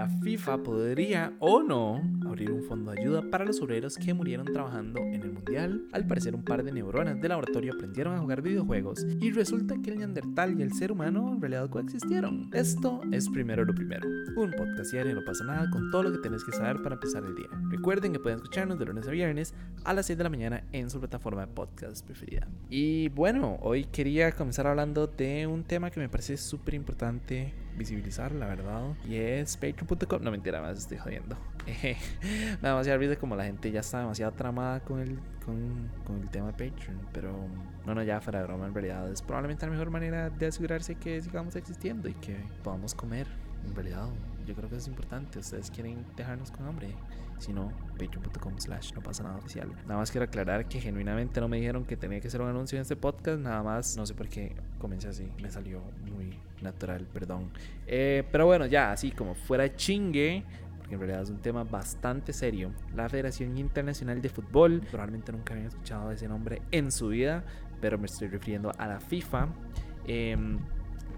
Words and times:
la 0.00 0.08
FIFA 0.08 0.62
podría 0.62 1.34
o 1.40 1.62
no 1.62 2.00
abrir 2.26 2.50
un 2.50 2.62
fondo 2.62 2.90
de 2.90 3.02
ayuda 3.02 3.22
para 3.30 3.44
los 3.44 3.60
obreros 3.60 3.98
que 3.98 4.14
murieron 4.14 4.46
trabajando 4.46 4.98
en 5.00 5.22
el 5.22 5.30
mundial. 5.30 5.82
Al 5.92 6.06
parecer 6.06 6.34
un 6.34 6.42
par 6.42 6.64
de 6.64 6.72
neuronas 6.72 7.20
de 7.20 7.28
laboratorio 7.28 7.74
aprendieron 7.74 8.14
a 8.14 8.20
jugar 8.20 8.40
videojuegos 8.40 9.04
y 9.20 9.30
resulta 9.30 9.74
que 9.82 9.90
el 9.90 9.98
neandertal 9.98 10.58
y 10.58 10.62
el 10.62 10.72
ser 10.72 10.90
humano 10.90 11.34
en 11.34 11.40
realidad 11.42 11.68
coexistieron. 11.68 12.48
Esto 12.54 13.02
es 13.12 13.28
primero 13.28 13.62
lo 13.66 13.74
primero. 13.74 14.08
Un 14.36 14.52
podcast 14.52 14.90
diario 14.90 15.14
no 15.14 15.20
pasa 15.22 15.44
nada 15.44 15.68
con 15.68 15.90
todo 15.90 16.04
lo 16.04 16.12
que 16.12 16.18
tenés 16.18 16.44
que 16.44 16.52
saber 16.52 16.80
para 16.82 16.94
empezar 16.94 17.22
el 17.22 17.34
día. 17.34 17.48
Recuerden 17.68 18.14
que 18.14 18.20
pueden 18.20 18.38
escucharnos 18.38 18.78
de 18.78 18.86
lunes 18.86 19.06
a 19.06 19.10
viernes 19.10 19.52
a 19.84 19.92
las 19.92 20.06
6 20.06 20.16
de 20.16 20.24
la 20.24 20.30
mañana 20.30 20.64
en 20.72 20.88
su 20.88 20.98
plataforma 20.98 21.42
de 21.42 21.48
podcast 21.48 22.06
preferida. 22.06 22.48
Y 22.70 23.10
bueno, 23.10 23.58
hoy 23.60 23.84
quería 23.84 24.32
comenzar 24.32 24.66
hablando 24.66 25.08
de 25.08 25.46
un 25.46 25.62
tema 25.62 25.90
que 25.90 26.00
me 26.00 26.08
parece 26.08 26.38
súper 26.38 26.72
importante 26.72 27.52
visibilizar, 27.76 28.32
la 28.32 28.46
verdad. 28.46 28.82
Y 29.08 29.16
es 29.16 29.56
patreon.com. 29.56 30.22
No 30.22 30.30
mentira, 30.30 30.60
más 30.60 30.78
estoy 30.78 30.98
jodiendo. 30.98 31.36
me 31.82 31.96
da 32.62 32.70
demasiado 32.70 32.98
risa 32.98 33.16
como 33.16 33.36
la 33.36 33.44
gente 33.44 33.70
ya 33.70 33.80
está 33.80 34.00
demasiado 34.00 34.32
tramada 34.32 34.80
con 34.80 35.00
el, 35.00 35.18
con, 35.44 35.90
con, 36.04 36.20
el 36.20 36.30
tema 36.30 36.52
de 36.52 36.52
Patreon. 36.52 37.00
Pero 37.12 37.32
no, 37.86 37.94
no, 37.94 38.02
ya 38.02 38.20
fuera 38.20 38.40
de 38.40 38.46
broma, 38.46 38.66
en 38.66 38.74
realidad 38.74 39.10
es 39.10 39.22
probablemente 39.22 39.66
la 39.66 39.72
mejor 39.72 39.90
manera 39.90 40.30
de 40.30 40.46
asegurarse 40.46 40.94
que 40.94 41.20
sigamos 41.20 41.56
existiendo 41.56 42.08
y 42.08 42.14
que 42.14 42.36
podamos 42.62 42.94
comer. 42.94 43.26
En 43.66 43.74
realidad, 43.74 44.08
yo 44.46 44.54
creo 44.54 44.68
que 44.68 44.76
es 44.76 44.88
importante. 44.88 45.38
Ustedes 45.38 45.70
quieren 45.70 46.04
dejarnos 46.16 46.50
con 46.50 46.66
hambre. 46.66 46.94
Si 47.38 47.54
no, 47.54 47.72
patreon.com 47.92 48.58
slash 48.58 48.92
no 48.92 49.00
pasa 49.00 49.22
nada 49.22 49.36
oficial. 49.36 49.70
Nada 49.86 49.96
más 49.96 50.10
quiero 50.10 50.26
aclarar 50.26 50.68
que 50.68 50.78
genuinamente 50.78 51.40
no 51.40 51.48
me 51.48 51.56
dijeron 51.56 51.86
que 51.86 51.96
tenía 51.96 52.20
que 52.20 52.28
hacer 52.28 52.40
un 52.42 52.48
anuncio 52.48 52.76
en 52.76 52.82
este 52.82 52.96
podcast. 52.96 53.40
Nada 53.40 53.62
más, 53.62 53.96
no 53.96 54.04
sé 54.04 54.14
por 54.14 54.28
qué 54.28 54.54
comencé 54.78 55.08
así. 55.08 55.30
Me 55.40 55.50
salió 55.50 55.80
muy 56.14 56.38
natural, 56.60 57.06
perdón. 57.12 57.50
Eh, 57.86 58.24
pero 58.30 58.44
bueno, 58.44 58.66
ya 58.66 58.92
así 58.92 59.10
como 59.10 59.34
fuera 59.34 59.74
chingue, 59.74 60.44
porque 60.78 60.94
en 60.96 61.00
realidad 61.00 61.22
es 61.22 61.30
un 61.30 61.40
tema 61.40 61.64
bastante 61.64 62.34
serio. 62.34 62.72
La 62.94 63.08
Federación 63.08 63.56
Internacional 63.56 64.20
de 64.20 64.28
Fútbol, 64.28 64.82
probablemente 64.90 65.32
nunca 65.32 65.54
habían 65.54 65.68
escuchado 65.68 66.10
ese 66.10 66.28
nombre 66.28 66.60
en 66.70 66.92
su 66.92 67.08
vida, 67.08 67.42
pero 67.80 67.96
me 67.96 68.04
estoy 68.04 68.28
refiriendo 68.28 68.70
a 68.76 68.86
la 68.86 69.00
FIFA. 69.00 69.48
Eh, 70.06 70.36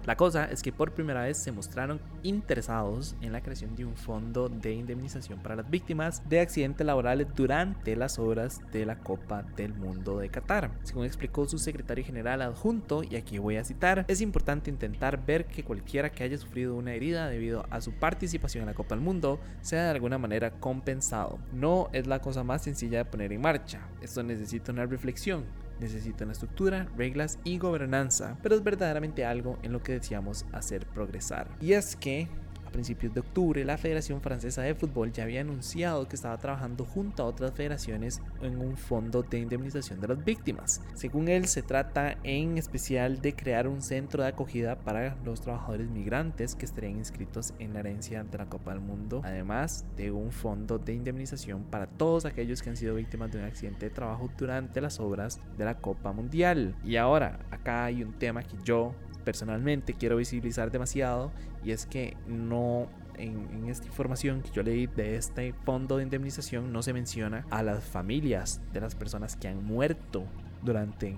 la 0.05 0.17
cosa 0.17 0.45
es 0.45 0.61
que 0.61 0.71
por 0.71 0.91
primera 0.91 1.23
vez 1.23 1.37
se 1.37 1.51
mostraron 1.51 1.99
interesados 2.23 3.15
en 3.21 3.31
la 3.31 3.41
creación 3.41 3.75
de 3.75 3.85
un 3.85 3.95
fondo 3.95 4.49
de 4.49 4.73
indemnización 4.73 5.39
para 5.39 5.55
las 5.55 5.69
víctimas 5.69 6.27
de 6.27 6.41
accidentes 6.41 6.85
laborales 6.85 7.27
durante 7.35 7.95
las 7.95 8.19
obras 8.19 8.61
de 8.71 8.85
la 8.85 8.99
Copa 8.99 9.43
del 9.55 9.73
Mundo 9.73 10.19
de 10.19 10.29
Qatar. 10.29 10.71
Según 10.83 11.05
explicó 11.05 11.47
su 11.47 11.57
secretario 11.57 12.03
general 12.03 12.41
adjunto, 12.41 13.03
y 13.03 13.15
aquí 13.15 13.37
voy 13.37 13.57
a 13.57 13.63
citar, 13.63 14.05
es 14.07 14.21
importante 14.21 14.69
intentar 14.69 15.25
ver 15.25 15.45
que 15.45 15.63
cualquiera 15.63 16.11
que 16.11 16.23
haya 16.23 16.37
sufrido 16.37 16.75
una 16.75 16.93
herida 16.93 17.29
debido 17.29 17.65
a 17.69 17.81
su 17.81 17.93
participación 17.93 18.63
en 18.63 18.67
la 18.67 18.73
Copa 18.73 18.95
del 18.95 19.03
Mundo 19.03 19.39
sea 19.61 19.83
de 19.83 19.91
alguna 19.91 20.17
manera 20.17 20.51
compensado. 20.51 21.39
No 21.53 21.89
es 21.93 22.07
la 22.07 22.19
cosa 22.19 22.43
más 22.43 22.63
sencilla 22.63 22.99
de 22.99 23.05
poner 23.05 23.31
en 23.31 23.41
marcha. 23.41 23.87
Esto 24.01 24.23
necesita 24.23 24.71
una 24.71 24.85
reflexión 24.85 25.45
necesita 25.83 26.23
una 26.23 26.33
estructura, 26.33 26.87
reglas 26.97 27.39
y 27.43 27.57
gobernanza, 27.57 28.37
pero 28.41 28.55
es 28.55 28.63
verdaderamente 28.63 29.25
algo 29.25 29.59
en 29.61 29.71
lo 29.71 29.83
que 29.83 29.93
deseamos 29.93 30.45
hacer 30.51 30.85
progresar. 30.87 31.47
Y 31.61 31.73
es 31.73 31.95
que 31.95 32.27
principios 32.73 33.13
de 33.13 33.21
octubre, 33.21 33.63
la 33.63 33.77
Federación 33.77 34.19
Francesa 34.19 34.63
de 34.63 34.75
Fútbol 34.75 35.13
ya 35.13 35.23
había 35.23 35.39
anunciado 35.39 36.09
que 36.09 36.17
estaba 36.17 36.37
trabajando 36.37 36.83
junto 36.83 37.23
a 37.23 37.27
otras 37.27 37.53
federaciones 37.53 38.21
en 38.41 38.59
un 38.59 38.75
fondo 38.75 39.23
de 39.23 39.39
indemnización 39.39 40.01
de 40.01 40.09
las 40.09 40.25
víctimas. 40.25 40.81
Según 40.93 41.29
él, 41.29 41.47
se 41.47 41.61
trata 41.61 42.17
en 42.23 42.57
especial 42.57 43.21
de 43.21 43.33
crear 43.33 43.69
un 43.69 43.81
centro 43.81 44.23
de 44.23 44.29
acogida 44.29 44.75
para 44.75 45.15
los 45.23 45.39
trabajadores 45.39 45.89
migrantes 45.89 46.55
que 46.55 46.65
estarían 46.65 46.97
inscritos 46.97 47.53
en 47.59 47.73
la 47.73 47.79
herencia 47.79 48.25
de 48.25 48.37
la 48.37 48.47
Copa 48.47 48.71
del 48.71 48.81
Mundo, 48.81 49.21
además 49.23 49.85
de 49.95 50.11
un 50.11 50.31
fondo 50.31 50.79
de 50.79 50.93
indemnización 50.93 51.63
para 51.63 51.87
todos 51.87 52.25
aquellos 52.25 52.61
que 52.61 52.69
han 52.69 52.77
sido 52.77 52.95
víctimas 52.95 53.31
de 53.31 53.37
un 53.39 53.45
accidente 53.45 53.87
de 53.87 53.95
trabajo 53.95 54.29
durante 54.37 54.81
las 54.81 54.99
obras 54.99 55.39
de 55.57 55.65
la 55.65 55.75
Copa 55.75 56.11
Mundial. 56.11 56.75
Y 56.83 56.97
ahora, 56.97 57.39
acá 57.51 57.85
hay 57.85 58.03
un 58.03 58.13
tema 58.13 58.43
que 58.43 58.57
yo 58.63 58.93
personalmente 59.23 59.93
quiero 59.93 60.17
visibilizar 60.17 60.71
demasiado 60.71 61.31
y 61.63 61.71
es 61.71 61.85
que 61.85 62.17
no 62.27 62.89
en, 63.17 63.67
esta 63.69 63.87
información 63.87 64.41
que 64.41 64.51
yo 64.51 64.63
leí 64.63 64.87
de 64.87 65.15
este 65.15 65.53
fondo 65.65 65.97
de 65.97 66.03
indemnización 66.03 66.71
no 66.71 66.81
se 66.81 66.93
menciona 66.93 67.45
a 67.49 67.63
las 67.63 67.83
familias 67.83 68.61
de 68.71 68.81
las 68.81 68.95
personas 68.95 69.35
que 69.35 69.47
han 69.47 69.63
muerto 69.63 70.25
durante 70.61 71.17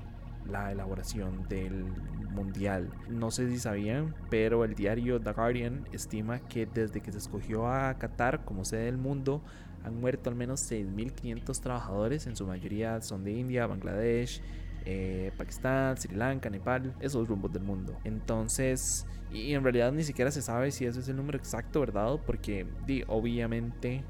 la 0.50 0.72
elaboración 0.72 1.48
del 1.48 1.86
mundial. 2.32 2.90
No 3.10 3.32
sé 3.32 3.50
si 3.50 3.60
sabían, 3.60 4.14
pero 4.30 4.64
el 4.64 4.76
diario 4.76 5.20
The 5.20 5.32
Guardian 5.32 5.88
estima 5.92 6.40
que 6.40 6.66
desde 6.66 7.02
que 7.02 7.12
se 7.12 7.18
escogió 7.18 7.68
a 7.68 7.98
Qatar 7.98 8.46
como 8.46 8.66
sede 8.66 8.86
del 8.86 8.98
mundo 8.98 9.42
han 9.84 10.00
muerto 10.00 10.30
al 10.30 10.36
menos 10.36 10.70
6.500 10.72 11.60
trabajadores, 11.62 12.28
en 12.28 12.36
su 12.36 12.46
mayoría 12.46 13.02
son 13.02 13.24
de 13.24 13.32
India, 13.32 13.68
Bangladesh, 13.68 14.42
eh, 14.86 15.32
Pakistán, 15.38 15.98
Sri 15.98 16.16
Lanka, 16.16 16.50
Nepal, 16.50 16.94
esos 17.00 17.28
rumbos 17.28 17.52
del 17.52 17.64
mundo. 17.64 17.98
Entonces, 18.04 19.06
y 19.32 19.54
en 19.54 19.64
realidad 19.64 19.92
ni 19.92 20.04
siquiera 20.04 20.32
se 20.32 20.42
sabe 20.42 20.72
si 20.72 20.86
ese 20.86 21.00
es 21.00 21.10
el 21.10 21.16
número 21.16 21.38
exacto, 21.38 21.80
¿verdad? 21.80 22.20
Porque 22.26 22.68
obviamente 23.08 24.04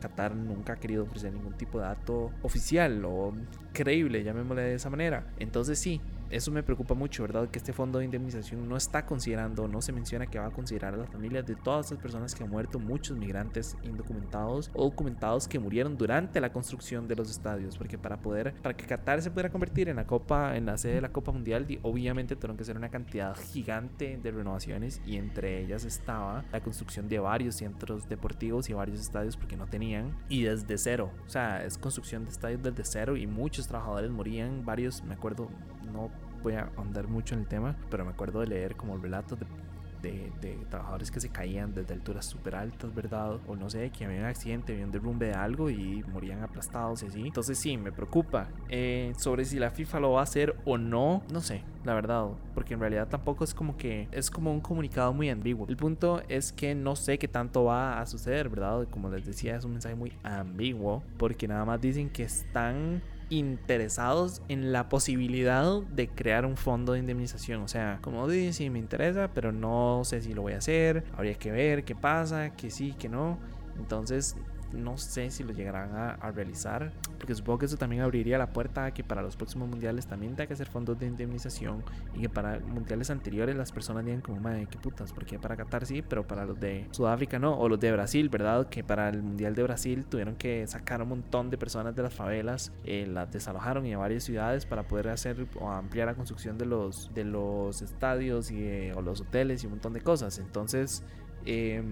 Qatar 0.00 0.34
nunca 0.34 0.74
ha 0.74 0.76
querido 0.76 1.04
ofrecer 1.04 1.32
ningún 1.32 1.56
tipo 1.56 1.78
de 1.78 1.84
dato 1.84 2.32
oficial 2.42 3.04
o 3.04 3.32
creíble, 3.72 4.24
llamémosle 4.24 4.62
de 4.62 4.74
esa 4.74 4.90
manera. 4.90 5.32
Entonces 5.38 5.78
sí, 5.78 6.00
eso 6.32 6.50
me 6.50 6.62
preocupa 6.62 6.94
mucho, 6.94 7.22
¿verdad? 7.22 7.48
Que 7.50 7.58
este 7.58 7.72
fondo 7.72 7.98
de 7.98 8.06
indemnización 8.06 8.68
no 8.68 8.76
está 8.76 9.04
considerando, 9.04 9.68
no 9.68 9.82
se 9.82 9.92
menciona 9.92 10.26
que 10.26 10.38
va 10.38 10.46
a 10.46 10.50
considerar 10.50 10.94
a 10.94 10.96
las 10.96 11.10
familias 11.10 11.46
de 11.46 11.54
todas 11.54 11.90
las 11.90 12.00
personas 12.00 12.34
que 12.34 12.42
han 12.42 12.50
muerto, 12.50 12.78
muchos 12.78 13.16
migrantes 13.16 13.76
indocumentados 13.82 14.70
o 14.74 14.84
documentados 14.84 15.46
que 15.46 15.58
murieron 15.58 15.96
durante 15.98 16.40
la 16.40 16.52
construcción 16.52 17.06
de 17.06 17.16
los 17.16 17.30
estadios, 17.30 17.76
porque 17.76 17.98
para 17.98 18.16
poder, 18.20 18.54
para 18.62 18.74
que 18.74 18.86
Qatar 18.86 19.20
se 19.20 19.30
pudiera 19.30 19.50
convertir 19.50 19.88
en 19.90 19.96
la 19.96 20.06
Copa, 20.06 20.56
en 20.56 20.66
la 20.66 20.78
sede 20.78 20.94
de 20.94 21.00
la 21.02 21.12
Copa 21.12 21.32
Mundial, 21.32 21.66
obviamente 21.82 22.34
tuvieron 22.34 22.56
que 22.56 22.62
hacer 22.62 22.76
una 22.76 22.90
cantidad 22.90 23.36
gigante 23.36 24.18
de 24.22 24.30
renovaciones 24.30 25.02
y 25.04 25.16
entre 25.16 25.60
ellas 25.60 25.84
estaba 25.84 26.44
la 26.50 26.62
construcción 26.62 27.08
de 27.08 27.18
varios 27.18 27.56
centros 27.56 28.08
deportivos 28.08 28.70
y 28.70 28.72
varios 28.72 29.00
estadios 29.00 29.36
porque 29.36 29.56
no 29.56 29.66
tenían 29.66 30.16
y 30.28 30.44
desde 30.44 30.78
cero, 30.78 31.10
o 31.26 31.28
sea, 31.28 31.64
es 31.64 31.76
construcción 31.76 32.24
de 32.24 32.30
estadios 32.30 32.62
desde 32.62 32.84
cero 32.84 33.16
y 33.16 33.26
muchos 33.26 33.68
trabajadores 33.68 34.10
morían, 34.10 34.64
varios, 34.64 35.02
me 35.04 35.14
acuerdo, 35.14 35.50
no 35.92 36.10
voy 36.42 36.54
a 36.54 36.70
ahondar 36.76 37.08
mucho 37.08 37.34
en 37.34 37.42
el 37.42 37.46
tema, 37.46 37.76
pero 37.90 38.04
me 38.04 38.10
acuerdo 38.10 38.40
de 38.40 38.46
leer 38.46 38.76
como 38.76 38.96
relatos 38.96 39.38
de, 39.38 39.46
de, 40.02 40.58
trabajadores 40.68 41.10
que 41.10 41.20
se 41.20 41.28
caían 41.28 41.74
desde 41.74 41.94
alturas 41.94 42.26
súper 42.26 42.56
altas, 42.56 42.92
¿verdad? 42.94 43.38
O 43.46 43.56
no 43.56 43.70
sé, 43.70 43.90
que 43.90 44.04
había 44.04 44.20
un 44.20 44.26
accidente, 44.26 44.72
había 44.72 44.84
un 44.84 44.90
derrumbe 44.90 45.26
de 45.26 45.34
algo 45.34 45.70
y 45.70 46.02
morían 46.12 46.42
aplastados 46.42 47.02
y 47.02 47.06
así. 47.06 47.26
Entonces 47.26 47.58
sí, 47.58 47.76
me 47.76 47.92
preocupa. 47.92 48.48
Eh, 48.68 49.12
sobre 49.16 49.44
si 49.44 49.58
la 49.58 49.70
FIFA 49.70 50.00
lo 50.00 50.12
va 50.12 50.20
a 50.20 50.22
hacer 50.24 50.56
o 50.64 50.76
no, 50.76 51.22
no 51.32 51.40
sé, 51.40 51.62
la 51.84 51.94
verdad, 51.94 52.26
porque 52.54 52.74
en 52.74 52.80
realidad 52.80 53.08
tampoco 53.08 53.44
es 53.44 53.54
como 53.54 53.76
que 53.76 54.08
es 54.10 54.30
como 54.30 54.52
un 54.52 54.60
comunicado 54.60 55.12
muy 55.12 55.30
ambiguo. 55.30 55.66
El 55.68 55.76
punto 55.76 56.22
es 56.28 56.52
que 56.52 56.74
no 56.74 56.96
sé 56.96 57.18
qué 57.18 57.28
tanto 57.28 57.64
va 57.64 58.00
a 58.00 58.06
suceder, 58.06 58.48
¿verdad? 58.48 58.88
Como 58.90 59.08
les 59.08 59.24
decía, 59.24 59.56
es 59.56 59.64
un 59.64 59.72
mensaje 59.72 59.94
muy 59.94 60.12
ambiguo, 60.24 61.02
porque 61.16 61.46
nada 61.46 61.64
más 61.64 61.80
dicen 61.80 62.10
que 62.10 62.24
están 62.24 63.02
interesados 63.32 64.42
en 64.48 64.72
la 64.72 64.88
posibilidad 64.88 65.82
de 65.82 66.08
crear 66.08 66.46
un 66.46 66.56
fondo 66.56 66.92
de 66.92 66.98
indemnización. 66.98 67.62
O 67.62 67.68
sea, 67.68 67.98
como 68.02 68.28
dice, 68.28 68.52
sí 68.52 68.70
me 68.70 68.78
interesa, 68.78 69.30
pero 69.34 69.52
no 69.52 70.02
sé 70.04 70.20
si 70.20 70.34
lo 70.34 70.42
voy 70.42 70.52
a 70.52 70.58
hacer. 70.58 71.04
Habría 71.16 71.34
que 71.34 71.50
ver 71.50 71.84
qué 71.84 71.94
pasa, 71.94 72.54
que 72.54 72.70
sí, 72.70 72.94
que 72.98 73.08
no. 73.08 73.38
Entonces, 73.78 74.36
no 74.72 74.98
sé 74.98 75.30
si 75.30 75.44
lo 75.44 75.52
llegarán 75.52 75.94
a, 75.94 76.32
realizar, 76.32 76.92
porque 77.18 77.34
supongo 77.34 77.60
que 77.60 77.66
eso 77.66 77.76
también 77.76 78.02
abriría 78.02 78.38
la 78.38 78.52
puerta 78.52 78.86
a 78.86 78.94
que 78.94 79.04
para 79.04 79.22
los 79.22 79.36
próximos 79.36 79.68
mundiales 79.68 80.06
también 80.06 80.34
tenga 80.34 80.46
que 80.46 80.54
hacer 80.54 80.68
fondos 80.68 80.98
de 80.98 81.06
indemnización 81.06 81.82
y 82.14 82.20
que 82.20 82.28
para 82.28 82.58
mundiales 82.60 83.10
anteriores 83.10 83.56
las 83.56 83.70
personas 83.72 84.04
digan 84.04 84.20
como, 84.20 84.40
madre, 84.40 84.66
qué 84.70 84.78
putas, 84.78 85.12
porque 85.12 85.38
para 85.38 85.56
Qatar 85.56 85.86
sí, 85.86 86.02
pero 86.02 86.26
para 86.26 86.44
los 86.44 86.58
de 86.58 86.86
Sudáfrica 86.90 87.38
no, 87.38 87.58
o 87.58 87.68
los 87.68 87.80
de 87.80 87.92
Brasil, 87.92 88.28
¿verdad? 88.28 88.68
Que 88.68 88.82
para 88.82 89.08
el 89.08 89.22
mundial 89.22 89.54
de 89.54 89.62
Brasil 89.62 90.06
tuvieron 90.06 90.36
que 90.36 90.66
sacar 90.66 91.02
un 91.02 91.08
montón 91.08 91.50
de 91.50 91.58
personas 91.58 91.94
de 91.94 92.02
las 92.02 92.14
favelas, 92.14 92.72
eh, 92.84 93.06
las 93.06 93.30
desalojaron 93.30 93.92
a 93.92 93.98
varias 93.98 94.24
ciudades 94.24 94.66
para 94.66 94.84
poder 94.84 95.08
hacer 95.08 95.46
o 95.60 95.70
ampliar 95.70 96.06
la 96.06 96.14
construcción 96.14 96.58
de 96.58 96.66
los, 96.66 97.12
de 97.14 97.24
los 97.24 97.82
estadios 97.82 98.50
y, 98.50 98.62
eh, 98.62 98.92
o 98.94 99.02
los 99.02 99.20
hoteles 99.20 99.62
y 99.62 99.66
un 99.66 99.72
montón 99.72 99.92
de 99.92 100.00
cosas. 100.00 100.38
Entonces, 100.38 101.02
eh, 101.44 101.82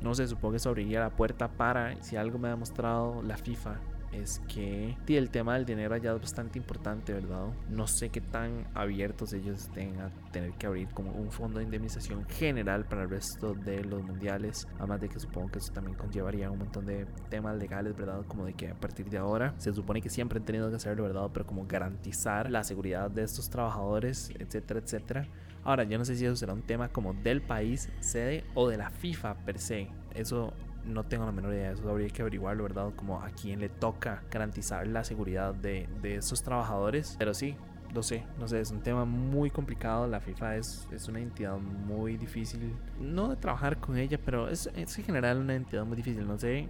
no 0.00 0.14
sé, 0.14 0.26
supongo 0.26 0.52
que 0.52 0.56
eso 0.58 0.68
abriría 0.68 1.00
la 1.00 1.10
puerta 1.10 1.48
para, 1.48 2.00
si 2.02 2.16
algo 2.16 2.38
me 2.38 2.48
ha 2.48 2.52
demostrado 2.52 3.22
la 3.22 3.36
FIFA 3.36 3.80
es 4.22 4.40
que 4.48 4.96
el 5.08 5.30
tema 5.30 5.54
del 5.54 5.64
dinero 5.64 5.94
allá 5.94 6.14
es 6.14 6.20
bastante 6.20 6.58
importante, 6.58 7.12
¿verdad? 7.12 7.48
No 7.68 7.86
sé 7.86 8.10
qué 8.10 8.20
tan 8.20 8.66
abiertos 8.74 9.32
ellos 9.32 9.62
estén 9.62 10.00
a 10.00 10.10
tener 10.32 10.52
que 10.52 10.66
abrir 10.66 10.88
como 10.88 11.12
un 11.12 11.30
fondo 11.30 11.58
de 11.58 11.64
indemnización 11.64 12.24
general 12.26 12.84
para 12.84 13.02
el 13.02 13.10
resto 13.10 13.54
de 13.54 13.84
los 13.84 14.02
mundiales. 14.02 14.68
Además 14.78 15.00
de 15.00 15.08
que 15.08 15.18
supongo 15.18 15.52
que 15.52 15.58
eso 15.58 15.72
también 15.72 15.96
conllevaría 15.96 16.50
un 16.50 16.58
montón 16.58 16.86
de 16.86 17.06
temas 17.28 17.56
legales, 17.56 17.96
¿verdad? 17.96 18.24
Como 18.26 18.46
de 18.46 18.54
que 18.54 18.68
a 18.68 18.74
partir 18.74 19.08
de 19.10 19.18
ahora 19.18 19.54
se 19.58 19.72
supone 19.72 20.00
que 20.00 20.10
siempre 20.10 20.38
han 20.38 20.44
tenido 20.44 20.70
que 20.70 20.76
hacerlo, 20.76 21.04
¿verdad? 21.04 21.30
Pero 21.32 21.46
como 21.46 21.66
garantizar 21.66 22.50
la 22.50 22.64
seguridad 22.64 23.10
de 23.10 23.22
estos 23.22 23.50
trabajadores, 23.50 24.30
etcétera, 24.38 24.80
etcétera. 24.80 25.28
Ahora, 25.64 25.84
yo 25.84 25.96
no 25.96 26.04
sé 26.04 26.16
si 26.16 26.26
eso 26.26 26.36
será 26.36 26.52
un 26.52 26.62
tema 26.62 26.90
como 26.90 27.14
del 27.14 27.40
país 27.40 27.88
sede 28.00 28.44
o 28.54 28.68
de 28.68 28.76
la 28.76 28.90
FIFA 28.90 29.34
per 29.46 29.58
se. 29.58 29.88
Eso 30.14 30.52
no 30.84 31.04
tengo 31.04 31.24
la 31.24 31.32
menor 31.32 31.52
idea, 31.54 31.72
eso 31.72 31.88
habría 31.88 32.08
que 32.08 32.22
averiguarlo, 32.22 32.62
¿verdad? 32.64 32.92
Como 32.96 33.20
a 33.20 33.30
quién 33.30 33.60
le 33.60 33.68
toca 33.68 34.22
garantizar 34.30 34.86
la 34.86 35.04
seguridad 35.04 35.54
de, 35.54 35.88
de 36.02 36.16
esos 36.16 36.42
trabajadores. 36.42 37.16
Pero 37.18 37.34
sí, 37.34 37.56
lo 37.94 38.02
sé, 38.02 38.24
no 38.38 38.48
sé, 38.48 38.60
es 38.60 38.70
un 38.70 38.80
tema 38.80 39.04
muy 39.04 39.50
complicado. 39.50 40.06
La 40.06 40.20
FIFA 40.20 40.56
es, 40.56 40.88
es 40.90 41.08
una 41.08 41.20
entidad 41.20 41.56
muy 41.58 42.16
difícil, 42.16 42.74
no 43.00 43.28
de 43.28 43.36
trabajar 43.36 43.78
con 43.78 43.96
ella, 43.96 44.18
pero 44.24 44.48
es, 44.48 44.68
es 44.74 44.98
en 44.98 45.04
general 45.04 45.38
una 45.38 45.54
entidad 45.54 45.84
muy 45.84 45.96
difícil. 45.96 46.26
No 46.26 46.38
sé 46.38 46.68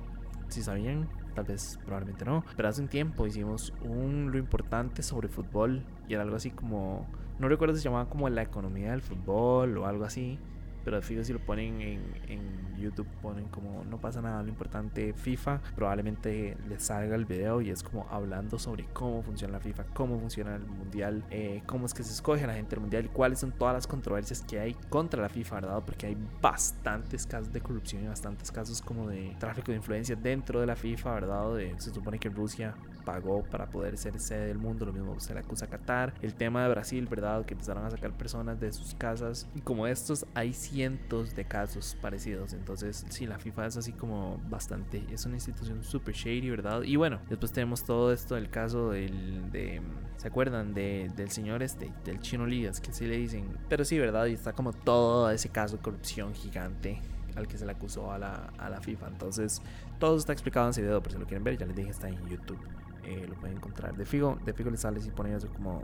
si 0.49 0.63
sabían, 0.63 1.09
tal 1.35 1.47
vez 1.47 1.79
probablemente 1.85 2.25
no, 2.25 2.45
pero 2.57 2.69
hace 2.69 2.83
un 2.83 2.89
tiempo 2.89 3.27
hicimos 3.27 3.73
un 3.83 4.31
lo 4.31 4.39
importante 4.39 5.03
sobre 5.03 5.29
fútbol 5.29 5.83
y 6.09 6.15
era 6.15 6.23
algo 6.23 6.37
así 6.37 6.51
como, 6.51 7.07
no 7.39 7.49
recuerdo 7.49 7.75
si 7.75 7.81
se 7.81 7.89
llamaba 7.89 8.09
como 8.09 8.29
la 8.29 8.43
economía 8.43 8.91
del 8.91 9.01
fútbol 9.01 9.79
o 9.79 9.87
algo 9.87 10.05
así 10.05 10.39
pero 10.85 11.01
fijo 11.03 11.25
si 11.25 11.33
lo 11.33 11.41
ponen 11.41 11.81
en, 11.81 12.55
YouTube, 12.75 13.07
ponen 13.23 13.47
como 13.49 13.83
no 13.85 13.99
pasa 13.99 14.21
nada, 14.21 14.43
lo 14.43 14.49
importante 14.49 15.15
FIFA, 15.15 15.61
probablemente 15.75 16.57
les 16.69 16.83
salga 16.83 17.15
el 17.15 17.25
video 17.25 17.63
y 17.63 17.71
es 17.71 17.83
como 17.83 18.07
hablando 18.11 18.59
sobre 18.59 18.85
cómo 18.93 19.23
funciona 19.23 19.55
la 19.55 19.61
FIFA, 19.61 19.85
cómo 19.95 20.19
funciona 20.19 20.57
el 20.57 20.67
mundial, 20.67 21.25
eh, 21.31 21.63
cómo 21.67 21.87
es 21.87 21.95
que 21.95 22.03
se 22.03 22.13
escoge 22.13 22.47
la 22.47 22.53
gente 22.55 22.71
del 22.71 22.81
mundial 22.81 23.07
y 23.07 23.09
cuáles 23.09 23.39
son 23.39 23.53
todas 23.53 23.75
las 23.75 23.87
controversias 23.87 24.43
que 24.43 24.59
hay 24.59 24.75
contra 24.91 25.23
la 25.23 25.31
FIFA, 25.31 25.55
¿verdad? 25.55 25.83
Porque 25.87 26.09
hay 26.09 26.17
bastantes 26.43 27.27
casos 27.27 27.51
de 27.53 27.61
corrupción 27.61 28.05
y 28.05 28.09
bastantes 28.09 28.51
casos 28.51 28.83
como 28.83 29.09
de 29.09 29.35
tráfico 29.39 29.71
de 29.71 29.77
influencia 29.77 30.17
dentro 30.17 30.61
de 30.61 30.67
la 30.67 30.77
FIFA, 30.77 31.15
¿verdad? 31.15 31.45
se 31.79 31.95
supone 31.95 32.19
que 32.19 32.29
Rusia 32.29 32.75
pagó 33.05 33.43
para 33.45 33.71
poder 33.71 33.97
ser 33.97 34.19
sede 34.19 34.47
del 34.47 34.59
mundo, 34.59 34.87
lo 34.87 34.93
mismo 34.93 35.19
se 35.21 35.35
le 35.35 35.41
acusa 35.41 35.67
a 35.67 35.69
Qatar, 35.69 36.15
el 36.23 36.35
tema 36.35 36.63
de 36.65 36.71
Brasil, 36.71 37.07
¿verdad? 37.09 37.45
Que 37.45 37.55
empezaron 37.55 37.85
a 37.85 37.91
sacar 37.91 38.13
personas 38.13 38.61
de 38.61 38.73
sus 38.73 38.95
casas 38.95 39.47
y 39.55 39.61
como 39.61 39.87
estos 39.87 40.27
hay 40.35 40.53
cientos 40.53 41.35
de 41.35 41.45
casos 41.45 41.97
parecidos, 42.01 42.53
entonces 42.53 43.05
sí, 43.09 43.27
la 43.27 43.39
FIFA 43.39 43.67
es 43.67 43.77
así 43.77 43.93
como 43.93 44.41
bastante, 44.49 45.05
es 45.11 45.27
una 45.27 45.37
institución 45.37 45.83
super 45.83 46.15
shady, 46.15 46.51
¿verdad? 46.51 46.83
Y 46.83 46.97
bueno, 46.97 47.21
después 47.29 47.53
tenemos 47.53 47.85
todo 47.85 48.13
esto 48.13 48.35
del 48.35 48.51
caso 48.51 48.91
del, 48.91 49.51
de, 49.51 49.81
¿se 50.17 50.29
acuerdan? 50.29 50.75
De, 50.75 51.11
del 51.17 51.31
señor 51.31 51.63
este, 51.63 51.93
del 52.05 52.21
chino 52.21 52.47
Ligas, 52.47 52.81
que 52.81 52.93
sí 52.93 53.07
le 53.07 53.17
dicen, 53.17 53.47
pero 53.69 53.85
sí, 53.85 53.99
¿verdad? 53.99 54.27
Y 54.27 54.33
está 54.33 54.53
como 54.53 54.73
todo 54.73 55.31
ese 55.31 55.49
caso 55.49 55.77
de 55.77 55.83
corrupción 55.83 56.35
gigante 56.35 57.01
al 57.37 57.49
que 57.49 57.59
se 57.59 57.67
le 57.67 57.73
acusó 57.73 58.13
a 58.13 58.19
la, 58.19 58.53
a 58.59 58.69
la 58.69 58.81
FIFA. 58.81 59.09
Entonces, 59.09 59.61
todo 59.99 60.17
está 60.17 60.33
explicado 60.33 60.67
en 60.67 60.71
ese 60.71 60.83
video, 60.83 61.03
por 61.03 61.13
si 61.13 61.19
lo 61.19 61.27
quieren 61.27 61.45
ver, 61.45 61.59
ya 61.59 61.67
les 61.67 61.77
dije, 61.77 61.91
está 61.91 62.09
en 62.09 62.25
YouTube. 62.29 62.59
Eh, 63.07 63.27
lo 63.29 63.35
pueden 63.35 63.57
encontrar. 63.57 63.97
De 63.97 64.05
Figo, 64.05 64.39
de 64.45 64.53
Figo 64.53 64.71
les 64.71 64.81
sale 64.81 65.01
si 65.01 65.11
ponen 65.11 65.35
eso 65.35 65.49
como 65.49 65.83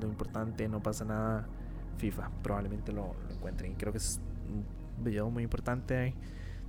lo 0.00 0.06
importante, 0.06 0.68
no 0.68 0.82
pasa 0.82 1.04
nada. 1.04 1.46
FIFA, 1.98 2.30
probablemente 2.42 2.92
lo, 2.92 3.16
encuentren. 3.30 3.74
Creo 3.74 3.92
que 3.92 3.98
es 3.98 4.20
un 4.48 5.04
video 5.04 5.30
muy 5.30 5.42
importante 5.42 6.14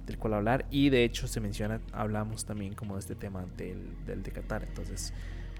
del 0.05 0.17
cual 0.17 0.33
hablar. 0.35 0.65
Y 0.71 0.89
de 0.89 1.03
hecho 1.03 1.27
se 1.27 1.39
menciona, 1.39 1.81
hablamos 1.91 2.45
también 2.45 2.73
como 2.73 2.95
de 2.95 3.01
este 3.01 3.15
tema 3.15 3.45
del, 3.55 3.95
del 4.05 4.23
de 4.23 4.31
Qatar. 4.31 4.63
Entonces, 4.63 5.13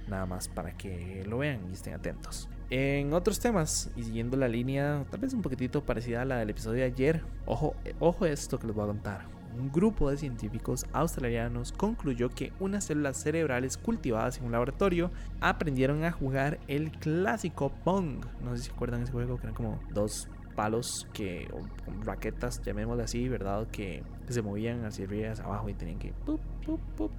nada 0.08 0.26
más 0.26 0.48
para 0.48 0.76
que 0.76 1.24
lo 1.28 1.38
vean 1.38 1.62
y 1.70 1.74
estén 1.74 1.94
atentos. 1.94 2.50
En 2.72 3.14
otros 3.14 3.40
temas, 3.40 3.92
y 3.96 4.04
siguiendo 4.04 4.38
la 4.38 4.48
línea 4.48 5.06
tal 5.10 5.20
vez 5.20 5.34
un 5.34 5.42
poquitito 5.42 5.86
parecida 5.86 6.24
a 6.24 6.26
la 6.26 6.38
del 6.38 6.50
episodio 6.50 6.80
de 6.80 6.86
ayer, 6.86 7.24
ojo, 7.46 7.76
ojo 8.00 8.26
esto 8.26 8.60
que 8.60 8.68
les 8.68 8.76
voy 8.76 8.86
a 8.86 8.88
contar 8.88 9.39
un 9.57 9.72
grupo 9.72 10.10
de 10.10 10.18
científicos 10.18 10.86
australianos 10.94 11.72
concluyó 11.72 12.30
que 12.30 12.54
unas 12.60 12.86
células 12.86 13.18
cerebrales 13.18 13.78
cultivadas 13.78 14.38
en 14.38 14.46
un 14.46 14.51
laboratorio 14.51 15.12
aprendieron 15.42 16.04
a 16.04 16.12
jugar 16.12 16.60
el 16.68 16.92
clásico 16.92 17.72
Pong. 17.84 18.25
No 18.44 18.56
sé 18.56 18.63
si 18.63 18.72
acuerdan 18.72 19.04
ese 19.04 19.12
juego 19.12 19.38
que 19.38 19.44
eran 19.44 19.56
como 19.56 19.80
dos 19.94 20.28
palos 20.56 21.07
que, 21.13 21.48
o 21.54 21.62
raquetas, 22.04 22.62
llamémosle 22.62 23.04
así, 23.04 23.30
¿verdad? 23.30 23.68
Que, 23.72 24.04
se 24.28 24.42
movían 24.44 24.86
hacia 24.86 25.06
arriba, 25.06 25.31
hacia 25.31 25.46
abajo 25.46 25.69
y 25.69 25.74
tenían 25.74 25.98
que, 25.98 26.13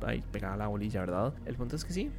ahí 0.06 0.22
pegaba 0.30 0.56
la 0.56 0.68
bolilla, 0.68 1.00
¿verdad? 1.00 1.34
El 1.44 1.56
punto 1.56 1.74
es 1.74 1.84
que 1.84 1.92
sí, 1.92 2.10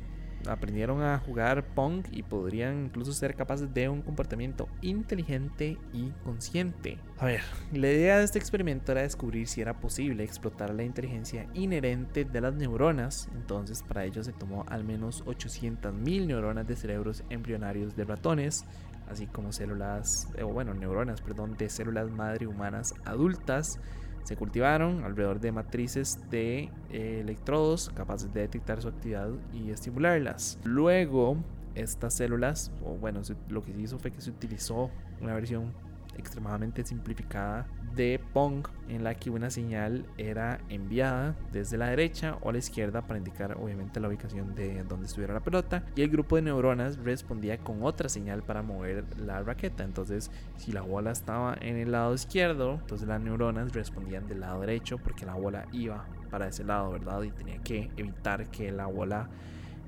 aprendieron 0.47 1.01
a 1.01 1.19
jugar 1.19 1.65
Pong 1.75 2.05
y 2.11 2.23
podrían 2.23 2.85
incluso 2.85 3.13
ser 3.13 3.35
capaces 3.35 3.73
de 3.73 3.89
un 3.89 4.01
comportamiento 4.01 4.67
inteligente 4.81 5.77
y 5.93 6.11
consciente. 6.23 6.97
A 7.17 7.25
ver, 7.25 7.41
la 7.71 7.91
idea 7.91 8.17
de 8.17 8.23
este 8.23 8.39
experimento 8.39 8.91
era 8.91 9.01
descubrir 9.01 9.47
si 9.47 9.61
era 9.61 9.79
posible 9.79 10.23
explotar 10.23 10.73
la 10.73 10.83
inteligencia 10.83 11.47
inherente 11.53 12.25
de 12.25 12.41
las 12.41 12.53
neuronas. 12.53 13.29
Entonces, 13.33 13.83
para 13.83 14.05
ello 14.05 14.23
se 14.23 14.33
tomó 14.33 14.65
al 14.67 14.83
menos 14.83 15.23
800.000 15.25 16.27
neuronas 16.27 16.67
de 16.67 16.75
cerebros 16.75 17.23
embrionarios 17.29 17.95
de 17.95 18.05
ratones, 18.05 18.65
así 19.09 19.27
como 19.27 19.51
células, 19.51 20.27
o 20.41 20.47
bueno, 20.47 20.73
neuronas, 20.73 21.21
perdón, 21.21 21.55
de 21.57 21.69
células 21.69 22.09
madre 22.09 22.47
humanas 22.47 22.93
adultas 23.05 23.79
se 24.23 24.35
cultivaron 24.35 25.03
alrededor 25.03 25.39
de 25.39 25.51
matrices 25.51 26.19
de 26.29 26.69
eh, 26.89 27.19
electrodos 27.21 27.89
capaces 27.95 28.33
de 28.33 28.41
detectar 28.41 28.81
su 28.81 28.87
actividad 28.87 29.29
y 29.53 29.71
estimularlas. 29.71 30.59
Luego, 30.63 31.37
estas 31.75 32.15
células, 32.15 32.71
o 32.83 32.95
bueno, 32.95 33.21
lo 33.49 33.61
que 33.61 33.73
se 33.73 33.81
hizo 33.81 33.99
fue 33.99 34.11
que 34.11 34.21
se 34.21 34.29
utilizó 34.29 34.89
una 35.21 35.33
versión 35.33 35.73
extremadamente 36.17 36.83
simplificada 36.83 37.67
de 37.95 38.21
Pong 38.33 38.67
en 38.87 39.03
la 39.03 39.15
que 39.15 39.29
una 39.29 39.49
señal 39.49 40.05
era 40.17 40.61
enviada 40.69 41.35
desde 41.51 41.77
la 41.77 41.87
derecha 41.87 42.37
o 42.41 42.51
la 42.51 42.57
izquierda 42.57 43.01
para 43.05 43.17
indicar 43.17 43.57
obviamente 43.57 43.99
la 43.99 44.07
ubicación 44.07 44.55
de 44.55 44.83
donde 44.83 45.07
estuviera 45.07 45.33
la 45.33 45.41
pelota. 45.41 45.83
Y 45.95 46.01
el 46.01 46.09
grupo 46.09 46.35
de 46.35 46.43
neuronas 46.43 46.97
respondía 46.97 47.57
con 47.57 47.83
otra 47.83 48.09
señal 48.09 48.43
para 48.43 48.61
mover 48.61 49.03
la 49.17 49.41
raqueta. 49.43 49.83
Entonces 49.83 50.31
si 50.57 50.71
la 50.71 50.81
bola 50.81 51.11
estaba 51.11 51.55
en 51.59 51.77
el 51.77 51.91
lado 51.91 52.13
izquierdo 52.13 52.61
entonces 52.81 53.07
las 53.07 53.21
neuronas 53.21 53.73
respondían 53.73 54.27
del 54.27 54.41
lado 54.41 54.61
derecho 54.61 54.97
porque 54.97 55.25
la 55.25 55.33
bola 55.33 55.65
iba 55.71 56.05
para 56.29 56.47
ese 56.47 56.63
lado 56.63 56.91
verdad 56.91 57.21
y 57.23 57.31
tenía 57.31 57.57
que 57.59 57.89
evitar 57.97 58.49
que 58.49 58.71
la 58.71 58.87
bola 58.87 59.29